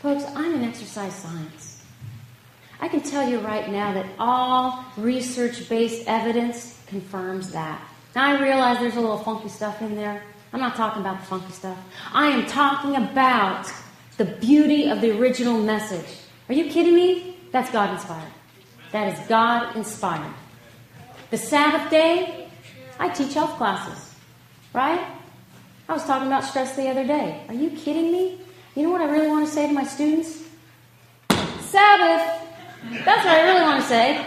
Folks, 0.00 0.24
I'm 0.34 0.54
in 0.54 0.64
exercise 0.64 1.14
science. 1.14 1.69
I 2.80 2.88
can 2.88 3.02
tell 3.02 3.28
you 3.28 3.40
right 3.40 3.70
now 3.70 3.92
that 3.92 4.06
all 4.18 4.84
research 4.96 5.68
based 5.68 6.08
evidence 6.08 6.80
confirms 6.86 7.52
that. 7.52 7.80
Now, 8.16 8.24
I 8.26 8.42
realize 8.42 8.78
there's 8.78 8.96
a 8.96 9.00
little 9.00 9.18
funky 9.18 9.48
stuff 9.48 9.82
in 9.82 9.94
there. 9.94 10.22
I'm 10.52 10.60
not 10.60 10.74
talking 10.74 11.00
about 11.00 11.20
the 11.20 11.26
funky 11.26 11.52
stuff. 11.52 11.78
I 12.12 12.28
am 12.28 12.46
talking 12.46 12.96
about 12.96 13.70
the 14.16 14.24
beauty 14.24 14.88
of 14.88 15.00
the 15.00 15.16
original 15.18 15.62
message. 15.62 16.06
Are 16.48 16.54
you 16.54 16.70
kidding 16.70 16.94
me? 16.94 17.36
That's 17.52 17.70
God 17.70 17.90
inspired. 17.90 18.32
That 18.92 19.12
is 19.12 19.28
God 19.28 19.76
inspired. 19.76 20.34
The 21.30 21.36
Sabbath 21.36 21.90
day, 21.90 22.48
I 22.98 23.10
teach 23.10 23.34
health 23.34 23.56
classes, 23.56 24.14
right? 24.74 25.06
I 25.88 25.92
was 25.92 26.04
talking 26.04 26.26
about 26.26 26.44
stress 26.44 26.74
the 26.74 26.88
other 26.88 27.06
day. 27.06 27.42
Are 27.48 27.54
you 27.54 27.70
kidding 27.70 28.10
me? 28.10 28.40
You 28.74 28.84
know 28.84 28.90
what 28.90 29.00
I 29.02 29.10
really 29.10 29.28
want 29.28 29.46
to 29.46 29.52
say 29.52 29.66
to 29.68 29.72
my 29.72 29.84
students? 29.84 30.42
Sabbath! 31.60 32.49
That's 32.88 33.24
what 33.24 33.34
I 33.34 33.42
really 33.42 33.62
want 33.62 33.82
to 33.82 33.88
say. 33.88 34.26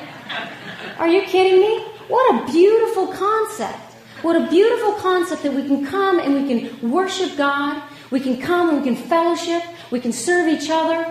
Are 0.98 1.08
you 1.08 1.24
kidding 1.24 1.60
me? 1.60 1.80
What 2.08 2.42
a 2.42 2.52
beautiful 2.52 3.08
concept. 3.08 3.80
What 4.22 4.36
a 4.36 4.48
beautiful 4.50 4.94
concept 4.94 5.44
that 5.44 5.54
we 5.54 5.63
can 5.68 5.86
come 5.86 6.20
and 6.20 6.34
we 6.34 6.48
can 6.48 6.92
worship 6.92 7.36
God. 7.36 7.82
We 8.12 8.20
can 8.20 8.39
come 8.39 8.70
and 8.70 8.78
we 8.80 8.84
can 8.84 8.96
fellowship. 8.96 9.63
We 9.92 10.00
can 10.00 10.13
serve 10.13 10.48
each 10.48 10.70
other. 10.70 11.02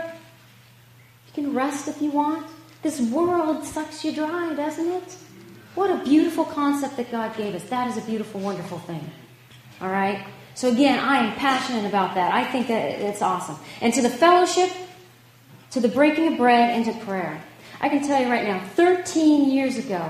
You 1.27 1.33
can 1.35 1.55
rest 1.55 1.89
if 1.89 2.01
you 2.01 2.11
want. 2.11 2.47
This 2.83 3.01
world 3.01 3.65
sucks 3.65 4.05
you 4.05 4.13
dry, 4.15 4.55
doesn't 4.55 4.89
it? 4.89 5.17
What 5.75 5.91
a 5.91 6.05
beautiful 6.05 6.45
concept 6.45 6.97
that 6.97 7.11
God 7.11 7.37
gave 7.37 7.55
us. 7.55 7.65
That 7.65 7.89
is 7.89 7.97
a 7.97 8.03
beautiful, 8.03 8.41
wonderful 8.41 8.79
thing. 8.81 9.11
All 9.81 9.89
right? 9.89 10.27
So 10.55 10.71
again, 10.71 10.99
I 10.99 11.19
am 11.19 11.35
passionate 11.37 11.87
about 11.87 12.15
that. 12.15 12.35
I 12.35 12.45
think 12.45 12.69
that 12.69 13.01
it's 13.01 13.23
awesome. 13.23 13.57
And 13.81 13.93
to 13.95 14.03
the 14.03 14.11
fellowship, 14.11 14.71
to 15.73 15.81
the 15.81 15.89
breaking 15.89 16.29
of 16.29 16.37
bread, 16.37 16.71
and 16.71 16.85
to 16.85 17.05
prayer. 17.05 17.43
I 17.81 17.89
can 17.89 18.07
tell 18.07 18.21
you 18.21 18.29
right 18.29 18.45
now, 18.45 18.61
13 18.61 19.51
years 19.51 19.79
ago, 19.79 20.07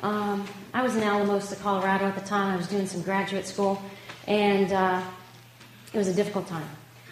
um, 0.00 0.46
I 0.72 0.82
was 0.82 0.96
in 0.96 1.02
Alamosa, 1.02 1.56
Colorado 1.56 2.06
at 2.06 2.14
the 2.14 2.26
time. 2.26 2.54
I 2.54 2.56
was 2.56 2.68
doing 2.68 2.86
some 2.86 3.02
graduate 3.02 3.46
school, 3.46 3.82
and 4.26 4.72
uh, 4.72 5.02
it 5.92 5.98
was 5.98 6.08
a 6.08 6.14
difficult 6.14 6.48
time. 6.48 6.68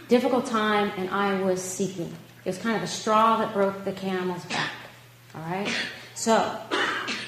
Difficult 0.09 0.47
time, 0.47 0.91
and 0.97 1.11
I 1.11 1.41
was 1.43 1.63
seeking. 1.63 2.07
It 2.45 2.49
was 2.49 2.59
kind 2.59 2.77
of 2.77 2.83
a 2.83 2.87
straw 2.87 3.37
that 3.39 3.53
broke 3.53 3.85
the 3.85 3.93
camel's 3.93 4.45
back. 4.47 4.73
All 5.35 5.43
right? 5.43 5.71
So, 6.15 6.59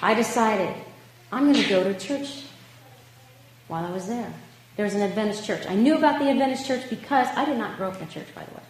I 0.00 0.14
decided 0.14 0.74
I'm 1.31 1.53
going 1.53 1.62
to 1.62 1.68
go 1.68 1.85
to 1.85 1.98
church 1.98 2.44
while 3.68 3.85
I 3.85 3.90
was 3.90 4.09
there. 4.09 4.33
There 4.77 4.85
was 4.85 4.94
an 4.94 5.03
Adventist 5.03 5.44
church. 5.44 5.66
I 5.68 5.74
knew 5.74 5.96
about 5.96 6.20
the 6.20 6.31
Adventist 6.31 6.66
church 6.66 6.88
because 6.88 7.29
I 7.37 7.44
did 7.44 7.59
not 7.59 7.77
grow 7.77 7.88
up 7.88 7.98
in 7.98 8.09
a 8.09 8.11
church, 8.11 8.35
by 8.35 8.44
the 8.44 8.55
way. 8.55 8.63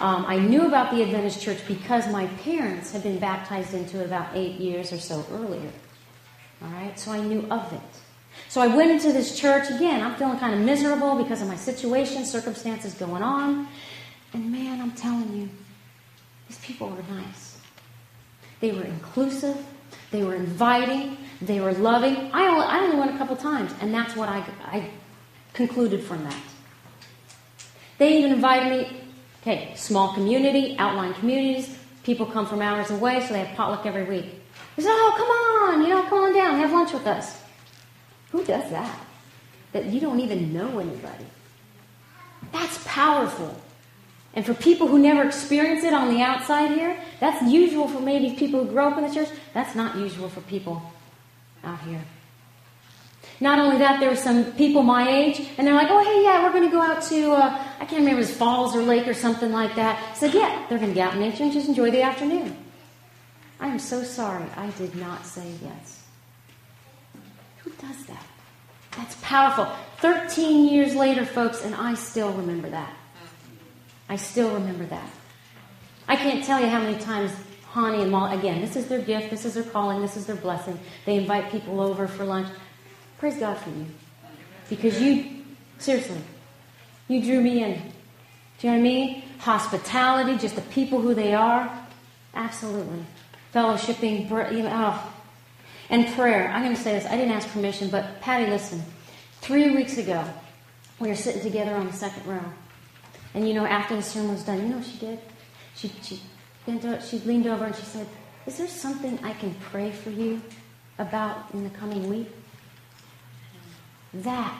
Um, 0.00 0.24
I 0.26 0.38
knew 0.38 0.66
about 0.66 0.90
the 0.90 1.02
Adventist 1.02 1.42
church 1.42 1.58
because 1.68 2.10
my 2.10 2.26
parents 2.42 2.92
had 2.92 3.02
been 3.02 3.18
baptized 3.18 3.74
into 3.74 4.00
it 4.00 4.06
about 4.06 4.28
eight 4.34 4.56
years 4.56 4.92
or 4.92 4.98
so 4.98 5.26
earlier. 5.30 5.70
All 6.62 6.70
right, 6.70 6.98
so 6.98 7.12
I 7.12 7.20
knew 7.20 7.46
of 7.50 7.70
it. 7.72 7.80
So 8.48 8.60
I 8.60 8.66
went 8.66 8.90
into 8.90 9.12
this 9.12 9.38
church 9.38 9.70
again. 9.70 10.02
I'm 10.02 10.14
feeling 10.16 10.38
kind 10.38 10.54
of 10.54 10.60
miserable 10.60 11.22
because 11.22 11.42
of 11.42 11.48
my 11.48 11.56
situation, 11.56 12.24
circumstances 12.24 12.94
going 12.94 13.22
on. 13.22 13.68
And 14.32 14.50
man, 14.50 14.80
I'm 14.80 14.92
telling 14.92 15.36
you, 15.36 15.48
these 16.48 16.58
people 16.58 16.88
were 16.88 17.14
nice. 17.14 17.58
They 18.60 18.72
were 18.72 18.84
inclusive. 18.84 19.56
They 20.10 20.22
were 20.22 20.34
inviting. 20.34 21.18
They 21.42 21.60
were 21.60 21.72
loving. 21.72 22.30
I 22.32 22.46
only, 22.48 22.64
I 22.64 22.78
only 22.80 22.96
went 22.96 23.14
a 23.14 23.18
couple 23.18 23.36
times, 23.36 23.72
and 23.80 23.92
that's 23.92 24.16
what 24.16 24.28
I, 24.28 24.44
I 24.64 24.90
concluded 25.52 26.02
from 26.02 26.24
that. 26.24 26.42
They 27.98 28.18
even 28.18 28.32
invited 28.32 28.70
me, 28.70 29.00
okay, 29.40 29.72
small 29.76 30.14
community, 30.14 30.76
outlying 30.78 31.14
communities. 31.14 31.76
People 32.02 32.26
come 32.26 32.46
from 32.46 32.62
hours 32.62 32.90
away, 32.90 33.20
so 33.20 33.32
they 33.32 33.44
have 33.44 33.56
potluck 33.56 33.86
every 33.86 34.04
week. 34.04 34.26
They 34.76 34.82
say, 34.82 34.88
oh, 34.90 35.14
come 35.16 35.28
on, 35.28 35.82
you 35.82 35.88
know, 35.88 36.02
come 36.04 36.20
on 36.20 36.34
down, 36.34 36.58
have 36.58 36.72
lunch 36.72 36.92
with 36.92 37.06
us. 37.06 37.40
Who 38.32 38.44
does 38.44 38.70
that? 38.70 38.98
That 39.72 39.86
you 39.86 40.00
don't 40.00 40.20
even 40.20 40.52
know 40.52 40.78
anybody. 40.78 41.26
That's 42.52 42.82
powerful. 42.84 43.60
And 44.34 44.46
for 44.46 44.54
people 44.54 44.86
who 44.86 44.98
never 44.98 45.24
experience 45.24 45.84
it 45.84 45.92
on 45.92 46.14
the 46.14 46.22
outside 46.22 46.70
here, 46.70 46.96
that's 47.18 47.42
usual 47.50 47.88
for 47.88 48.00
maybe 48.00 48.36
people 48.36 48.64
who 48.64 48.70
grow 48.70 48.88
up 48.88 48.98
in 48.98 49.06
the 49.06 49.14
church. 49.14 49.28
That's 49.54 49.74
not 49.74 49.96
usual 49.96 50.28
for 50.28 50.40
people 50.42 50.82
out 51.64 51.80
here. 51.80 52.02
Not 53.40 53.58
only 53.58 53.78
that, 53.78 54.00
there 54.00 54.10
were 54.10 54.16
some 54.16 54.52
people 54.52 54.82
my 54.82 55.08
age, 55.08 55.40
and 55.56 55.66
they're 55.66 55.74
like, 55.74 55.88
oh, 55.90 56.04
hey, 56.04 56.24
yeah, 56.24 56.44
we're 56.44 56.52
going 56.52 56.64
to 56.64 56.70
go 56.70 56.82
out 56.82 57.02
to, 57.04 57.32
uh, 57.32 57.64
I 57.80 57.86
can't 57.86 58.00
remember, 58.00 58.16
it 58.16 58.26
was 58.26 58.34
Falls 58.36 58.76
or 58.76 58.82
Lake 58.82 59.08
or 59.08 59.14
something 59.14 59.50
like 59.50 59.74
that. 59.76 60.02
I 60.12 60.14
said, 60.14 60.34
yeah, 60.34 60.66
they're 60.68 60.78
going 60.78 60.90
to 60.90 60.94
get 60.94 61.08
out 61.08 61.14
in 61.14 61.20
nature 61.20 61.44
and 61.44 61.52
just 61.52 61.66
enjoy 61.66 61.90
the 61.90 62.02
afternoon. 62.02 62.56
I 63.58 63.68
am 63.68 63.78
so 63.78 64.02
sorry 64.02 64.44
I 64.56 64.70
did 64.70 64.94
not 64.94 65.24
say 65.26 65.50
yes. 65.62 66.04
Who 67.58 67.70
does 67.72 68.04
that? 68.06 68.24
That's 68.96 69.16
powerful. 69.22 69.68
13 69.98 70.68
years 70.68 70.94
later, 70.94 71.24
folks, 71.24 71.64
and 71.64 71.74
I 71.74 71.94
still 71.94 72.32
remember 72.32 72.68
that. 72.70 72.94
I 74.08 74.16
still 74.16 74.52
remember 74.52 74.84
that. 74.86 75.10
I 76.08 76.16
can't 76.16 76.44
tell 76.44 76.60
you 76.60 76.66
how 76.66 76.80
many 76.80 76.98
times 76.98 77.30
Hani 77.72 78.02
and 78.02 78.10
Molly, 78.10 78.36
again, 78.36 78.60
this 78.60 78.74
is 78.74 78.88
their 78.88 79.00
gift, 79.00 79.30
this 79.30 79.44
is 79.44 79.54
their 79.54 79.62
calling, 79.62 80.00
this 80.00 80.16
is 80.16 80.26
their 80.26 80.36
blessing. 80.36 80.78
They 81.06 81.16
invite 81.16 81.52
people 81.52 81.80
over 81.80 82.08
for 82.08 82.24
lunch. 82.24 82.48
Praise 83.20 83.36
God 83.36 83.58
for 83.58 83.68
you. 83.68 83.84
Because 84.70 85.00
you, 85.00 85.44
seriously, 85.76 86.22
you 87.06 87.22
drew 87.22 87.42
me 87.42 87.62
in. 87.62 87.74
Do 87.74 88.66
you 88.66 88.72
know 88.72 88.72
what 88.72 88.78
I 88.78 88.80
mean? 88.80 89.22
Hospitality, 89.40 90.38
just 90.38 90.56
the 90.56 90.62
people 90.62 91.02
who 91.02 91.12
they 91.12 91.34
are. 91.34 91.70
Absolutely. 92.34 93.04
Fellowshipping, 93.54 94.26
oh. 94.72 95.12
And 95.90 96.06
prayer. 96.14 96.48
I'm 96.48 96.62
going 96.62 96.74
to 96.74 96.80
say 96.80 96.92
this. 96.92 97.04
I 97.04 97.16
didn't 97.16 97.32
ask 97.32 97.46
permission, 97.48 97.90
but 97.90 98.22
Patty, 98.22 98.50
listen. 98.50 98.82
Three 99.42 99.70
weeks 99.70 99.98
ago, 99.98 100.24
we 100.98 101.08
were 101.08 101.14
sitting 101.14 101.42
together 101.42 101.74
on 101.74 101.88
the 101.88 101.92
second 101.92 102.26
row. 102.26 102.44
And 103.34 103.46
you 103.46 103.52
know, 103.52 103.66
after 103.66 103.96
the 103.96 104.02
sermon 104.02 104.32
was 104.32 104.44
done, 104.44 104.62
you 104.62 104.68
know 104.68 104.78
what 104.78 104.86
she 104.86 104.96
did? 104.96 105.18
She, 105.76 105.92
she, 106.00 106.20
bent, 106.64 107.02
she 107.02 107.18
leaned 107.18 107.46
over 107.46 107.66
and 107.66 107.76
she 107.76 107.82
said, 107.82 108.06
Is 108.46 108.56
there 108.56 108.68
something 108.68 109.18
I 109.22 109.34
can 109.34 109.54
pray 109.60 109.90
for 109.90 110.08
you 110.08 110.40
about 110.98 111.52
in 111.52 111.64
the 111.64 111.70
coming 111.70 112.08
week? 112.08 112.28
That 114.12 114.54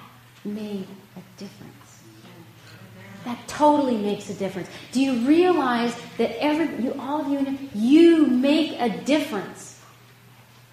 made 0.45 0.87
a 1.17 1.21
difference. 1.39 2.03
That 3.25 3.47
totally 3.49 3.97
makes 3.97 4.31
a 4.31 4.35
difference. 4.35 4.69
Do 4.93 5.01
you 5.01 5.27
realize 5.27 5.95
that 6.17 6.43
every 6.43 6.83
you 6.83 6.95
all 6.99 7.21
of 7.21 7.29
you 7.29 7.59
you 7.75 8.27
make 8.27 8.81
a 8.81 8.89
difference? 9.05 9.79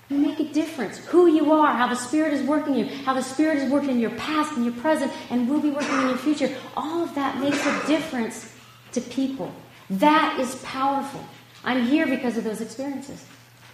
You 0.10 0.18
make 0.20 0.40
a 0.40 0.46
difference. 0.46 1.00
Who 1.08 1.28
you 1.28 1.52
are, 1.52 1.74
how 1.74 1.88
the 1.88 1.96
Spirit 1.96 2.32
is 2.32 2.48
working 2.48 2.76
you, 2.76 2.86
how 2.86 3.14
the 3.14 3.22
Spirit 3.22 3.58
is 3.58 3.70
working 3.70 3.90
in 3.90 4.00
your 4.00 4.12
past 4.12 4.54
and 4.54 4.64
your 4.64 4.74
present, 4.76 5.12
and 5.30 5.50
will 5.50 5.60
be 5.60 5.70
working 5.70 5.94
in 5.94 6.08
your 6.08 6.18
future. 6.18 6.56
All 6.78 7.04
of 7.04 7.14
that 7.16 7.40
makes 7.40 7.66
a 7.66 7.88
difference 7.88 8.54
to 8.94 9.02
people. 9.02 9.54
That 9.90 10.40
is 10.40 10.56
powerful. 10.64 11.24
I'm 11.66 11.86
here 11.86 12.08
because 12.08 12.38
of 12.38 12.46
those 12.46 12.62
experiences. 12.62 13.26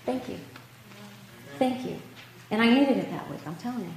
Thank 0.06 0.28
you. 0.28 0.40
Thank 1.60 1.86
you. 1.86 2.00
And 2.50 2.62
I 2.62 2.70
needed 2.70 2.98
it 2.98 3.12
that 3.12 3.30
week, 3.30 3.42
I'm 3.46 3.56
telling 3.58 3.82
you. 3.82 3.94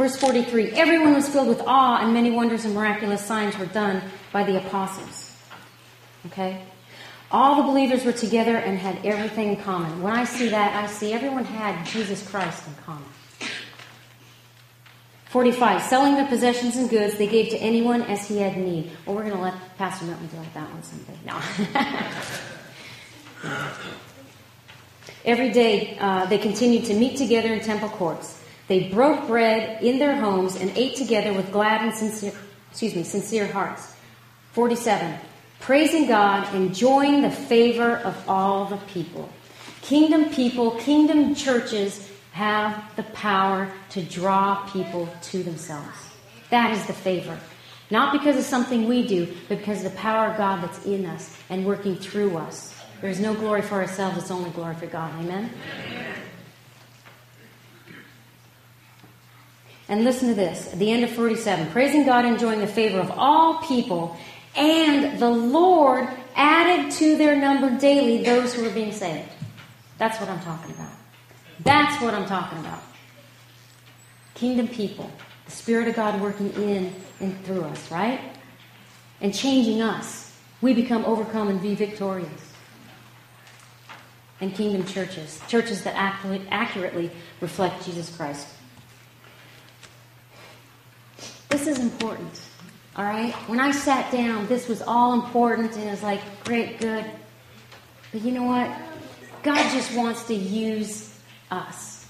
Verse 0.00 0.16
43 0.16 0.70
Everyone 0.70 1.12
was 1.12 1.28
filled 1.28 1.48
with 1.48 1.60
awe, 1.66 1.98
and 2.00 2.14
many 2.14 2.30
wonders 2.30 2.64
and 2.64 2.74
miraculous 2.74 3.22
signs 3.22 3.58
were 3.58 3.66
done 3.66 4.00
by 4.32 4.42
the 4.42 4.56
apostles. 4.56 5.36
Okay? 6.24 6.64
All 7.30 7.56
the 7.56 7.64
believers 7.64 8.06
were 8.06 8.12
together 8.12 8.56
and 8.56 8.78
had 8.78 9.04
everything 9.04 9.50
in 9.50 9.56
common. 9.56 10.00
When 10.00 10.14
I 10.14 10.24
see 10.24 10.48
that, 10.48 10.74
I 10.74 10.86
see 10.86 11.12
everyone 11.12 11.44
had 11.44 11.84
Jesus 11.84 12.26
Christ 12.26 12.66
in 12.66 12.74
common. 12.82 13.04
45. 15.26 15.82
Selling 15.82 16.14
their 16.14 16.28
possessions 16.28 16.76
and 16.76 16.88
goods, 16.88 17.18
they 17.18 17.26
gave 17.26 17.50
to 17.50 17.58
anyone 17.58 18.00
as 18.00 18.26
he 18.26 18.38
had 18.38 18.56
need. 18.56 18.90
Well, 19.04 19.16
we're 19.16 19.24
going 19.24 19.36
to 19.36 19.42
let 19.42 19.76
Pastor 19.76 20.06
Milton 20.06 20.28
deal 20.28 20.40
with 20.40 20.54
that 20.54 20.70
one 20.72 20.82
someday. 20.82 21.18
No. 21.26 21.38
Every 25.26 25.50
day, 25.50 25.98
uh, 26.00 26.24
they 26.24 26.38
continued 26.38 26.86
to 26.86 26.94
meet 26.94 27.18
together 27.18 27.52
in 27.52 27.60
temple 27.60 27.90
courts. 27.90 28.39
They 28.70 28.88
broke 28.88 29.26
bread 29.26 29.82
in 29.82 29.98
their 29.98 30.14
homes 30.14 30.54
and 30.54 30.70
ate 30.76 30.94
together 30.94 31.32
with 31.32 31.50
glad 31.50 31.82
and 31.82 31.92
sincere, 31.92 32.32
excuse 32.70 32.94
me, 32.94 33.02
sincere 33.02 33.48
hearts. 33.48 33.96
47. 34.52 35.18
Praising 35.58 36.06
God, 36.06 36.54
enjoying 36.54 37.20
the 37.22 37.32
favor 37.32 37.96
of 37.96 38.16
all 38.28 38.66
the 38.66 38.76
people. 38.86 39.28
Kingdom 39.82 40.26
people, 40.32 40.70
kingdom 40.76 41.34
churches 41.34 42.08
have 42.30 42.94
the 42.94 43.02
power 43.02 43.68
to 43.88 44.04
draw 44.04 44.64
people 44.68 45.08
to 45.22 45.42
themselves. 45.42 46.08
That 46.50 46.70
is 46.70 46.86
the 46.86 46.92
favor. 46.92 47.36
Not 47.90 48.12
because 48.12 48.36
of 48.36 48.44
something 48.44 48.86
we 48.86 49.04
do, 49.04 49.26
but 49.48 49.58
because 49.58 49.84
of 49.84 49.90
the 49.90 49.98
power 49.98 50.28
of 50.28 50.36
God 50.36 50.62
that's 50.62 50.86
in 50.86 51.06
us 51.06 51.36
and 51.48 51.66
working 51.66 51.96
through 51.96 52.36
us. 52.36 52.72
There's 53.00 53.18
no 53.18 53.34
glory 53.34 53.62
for 53.62 53.74
ourselves, 53.74 54.16
it's 54.16 54.30
only 54.30 54.50
glory 54.50 54.76
for 54.76 54.86
God. 54.86 55.12
Amen? 55.18 55.50
Amen. 55.74 56.29
And 59.90 60.04
listen 60.04 60.28
to 60.28 60.34
this 60.34 60.72
at 60.72 60.78
the 60.78 60.90
end 60.90 61.02
of 61.02 61.10
47 61.10 61.72
praising 61.72 62.06
God, 62.06 62.24
enjoying 62.24 62.60
the 62.60 62.66
favor 62.68 63.00
of 63.00 63.10
all 63.10 63.58
people, 63.58 64.16
and 64.54 65.18
the 65.18 65.28
Lord 65.28 66.08
added 66.36 66.92
to 66.92 67.16
their 67.16 67.34
number 67.34 67.76
daily 67.76 68.22
those 68.22 68.54
who 68.54 68.62
were 68.62 68.70
being 68.70 68.92
saved. 68.92 69.28
That's 69.98 70.18
what 70.20 70.28
I'm 70.30 70.40
talking 70.40 70.72
about. 70.76 70.92
That's 71.64 72.00
what 72.00 72.14
I'm 72.14 72.24
talking 72.24 72.58
about. 72.60 72.82
Kingdom 74.34 74.68
people, 74.68 75.10
the 75.44 75.50
Spirit 75.50 75.88
of 75.88 75.96
God 75.96 76.20
working 76.20 76.52
in 76.52 76.94
and 77.18 77.44
through 77.44 77.62
us, 77.62 77.90
right? 77.90 78.20
And 79.20 79.34
changing 79.34 79.82
us. 79.82 80.32
We 80.60 80.72
become 80.72 81.04
overcome 81.04 81.48
and 81.48 81.60
be 81.60 81.74
victorious. 81.74 82.52
And 84.40 84.54
kingdom 84.54 84.86
churches, 84.86 85.40
churches 85.48 85.82
that 85.82 85.96
accurately 85.96 87.10
reflect 87.40 87.84
Jesus 87.84 88.14
Christ. 88.16 88.46
This 91.50 91.66
is 91.66 91.78
important. 91.80 92.40
All 92.96 93.04
right? 93.04 93.32
When 93.48 93.60
I 93.60 93.70
sat 93.72 94.10
down, 94.10 94.46
this 94.46 94.68
was 94.68 94.82
all 94.82 95.14
important 95.14 95.74
and 95.74 95.84
it 95.84 95.90
was 95.90 96.02
like, 96.02 96.20
great, 96.44 96.80
good. 96.80 97.04
But 98.12 98.22
you 98.22 98.32
know 98.32 98.44
what? 98.44 98.70
God 99.42 99.70
just 99.72 99.94
wants 99.94 100.24
to 100.24 100.34
use 100.34 101.16
us. 101.50 102.06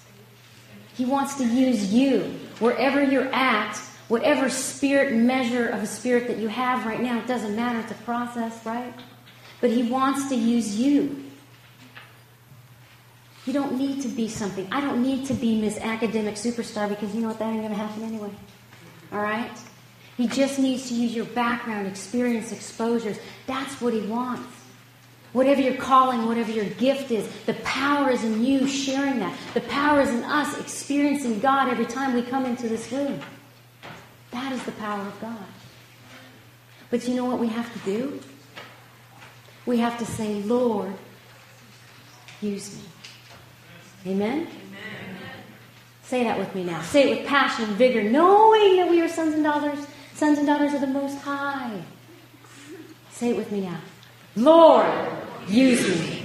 He 0.95 1.05
wants 1.05 1.37
to 1.37 1.45
use 1.45 1.93
you 1.93 2.39
wherever 2.59 3.03
you're 3.03 3.33
at, 3.33 3.77
whatever 4.09 4.51
spirit 4.51 5.15
measure 5.15 5.69
of 5.69 5.83
a 5.83 5.87
spirit 5.87 6.27
that 6.27 6.39
you 6.39 6.49
have 6.49 6.85
right 6.85 7.01
now. 7.01 7.19
It 7.19 7.27
doesn't 7.27 7.57
matter. 7.57 7.81
It's 7.81 7.93
a 7.93 8.03
process, 8.05 8.65
right? 8.67 8.93
But 9.61 9.71
He 9.71 9.85
wants 9.85 10.29
to 10.29 10.35
use 10.35 10.77
you. 10.79 11.25
You 13.47 13.53
don't 13.53 13.79
need 13.79 14.03
to 14.03 14.09
be 14.09 14.29
something. 14.29 14.69
I 14.71 14.81
don't 14.81 15.03
need 15.03 15.27
to 15.27 15.35
be 15.35 15.61
Miss 15.61 15.79
Academic 15.79 16.35
Superstar 16.35 16.89
because 16.89 17.15
you 17.15 17.23
know 17.23 17.29
what? 17.29 17.39
That 17.39 17.51
ain't 17.51 17.63
going 17.63 17.71
to 17.71 17.77
happen 17.77 18.03
anyway. 18.03 18.31
All 19.13 19.21
right? 19.21 19.51
He 20.17 20.29
just 20.29 20.59
needs 20.59 20.89
to 20.89 20.95
use 20.95 21.15
your 21.15 21.25
background, 21.25 21.87
experience, 21.87 22.53
exposures. 22.53 23.19
That's 23.47 23.81
what 23.81 23.95
he 23.95 24.03
wants. 24.03 24.47
Whatever 25.33 25.61
your 25.61 25.77
calling, 25.77 26.27
whatever 26.27 26.51
your 26.51 26.65
gift 26.65 27.11
is, 27.11 27.29
the 27.47 27.55
power 27.55 28.11
is 28.11 28.25
in 28.25 28.45
you 28.45 28.67
sharing 28.67 29.21
that. 29.21 29.37
The 29.55 29.61
power 29.63 30.01
is 30.01 30.11
in 30.11 30.25
us 30.25 30.59
experiencing 30.59 31.39
God 31.41 31.69
every 31.69 31.87
time 31.87 32.15
we 32.15 32.23
come 32.23 32.45
into 32.45 32.69
this 32.69 32.91
room. 32.91 33.21
That 34.33 34.53
is 34.53 34.63
the 34.65 34.73
power 34.73 35.07
of 35.07 35.21
God. 35.21 35.47
But 36.91 37.07
you 37.07 37.15
know 37.15 37.25
what 37.25 37.39
we 37.39 37.47
have 37.47 37.73
to 37.73 37.79
do? 37.81 38.21
We 39.67 39.79
have 39.79 39.99
to 39.99 40.05
say, 40.05 40.43
Lord, 40.43 40.93
use 42.41 42.77
me. 42.77 44.13
Amen? 44.13 44.49
Say 46.11 46.25
that 46.25 46.41
with 46.41 46.53
me 46.57 46.65
now. 46.65 46.83
Say 46.83 47.09
it 47.09 47.19
with 47.19 47.29
passion 47.29 47.67
and 47.67 47.75
vigor, 47.75 48.03
knowing 48.03 48.79
that 48.79 48.91
we 48.91 49.01
are 49.01 49.09
sons 49.09 49.33
and 49.33 49.45
daughters, 49.45 49.87
sons 50.15 50.39
and 50.39 50.47
daughters 50.49 50.75
of 50.75 50.81
the 50.81 50.89
Most 50.89 51.17
High. 51.19 51.81
Say 53.13 53.31
it 53.31 53.37
with 53.37 53.53
me 53.53 53.61
now. 53.61 53.79
Lord, 54.35 54.93
use 55.47 55.87
me. 55.87 56.20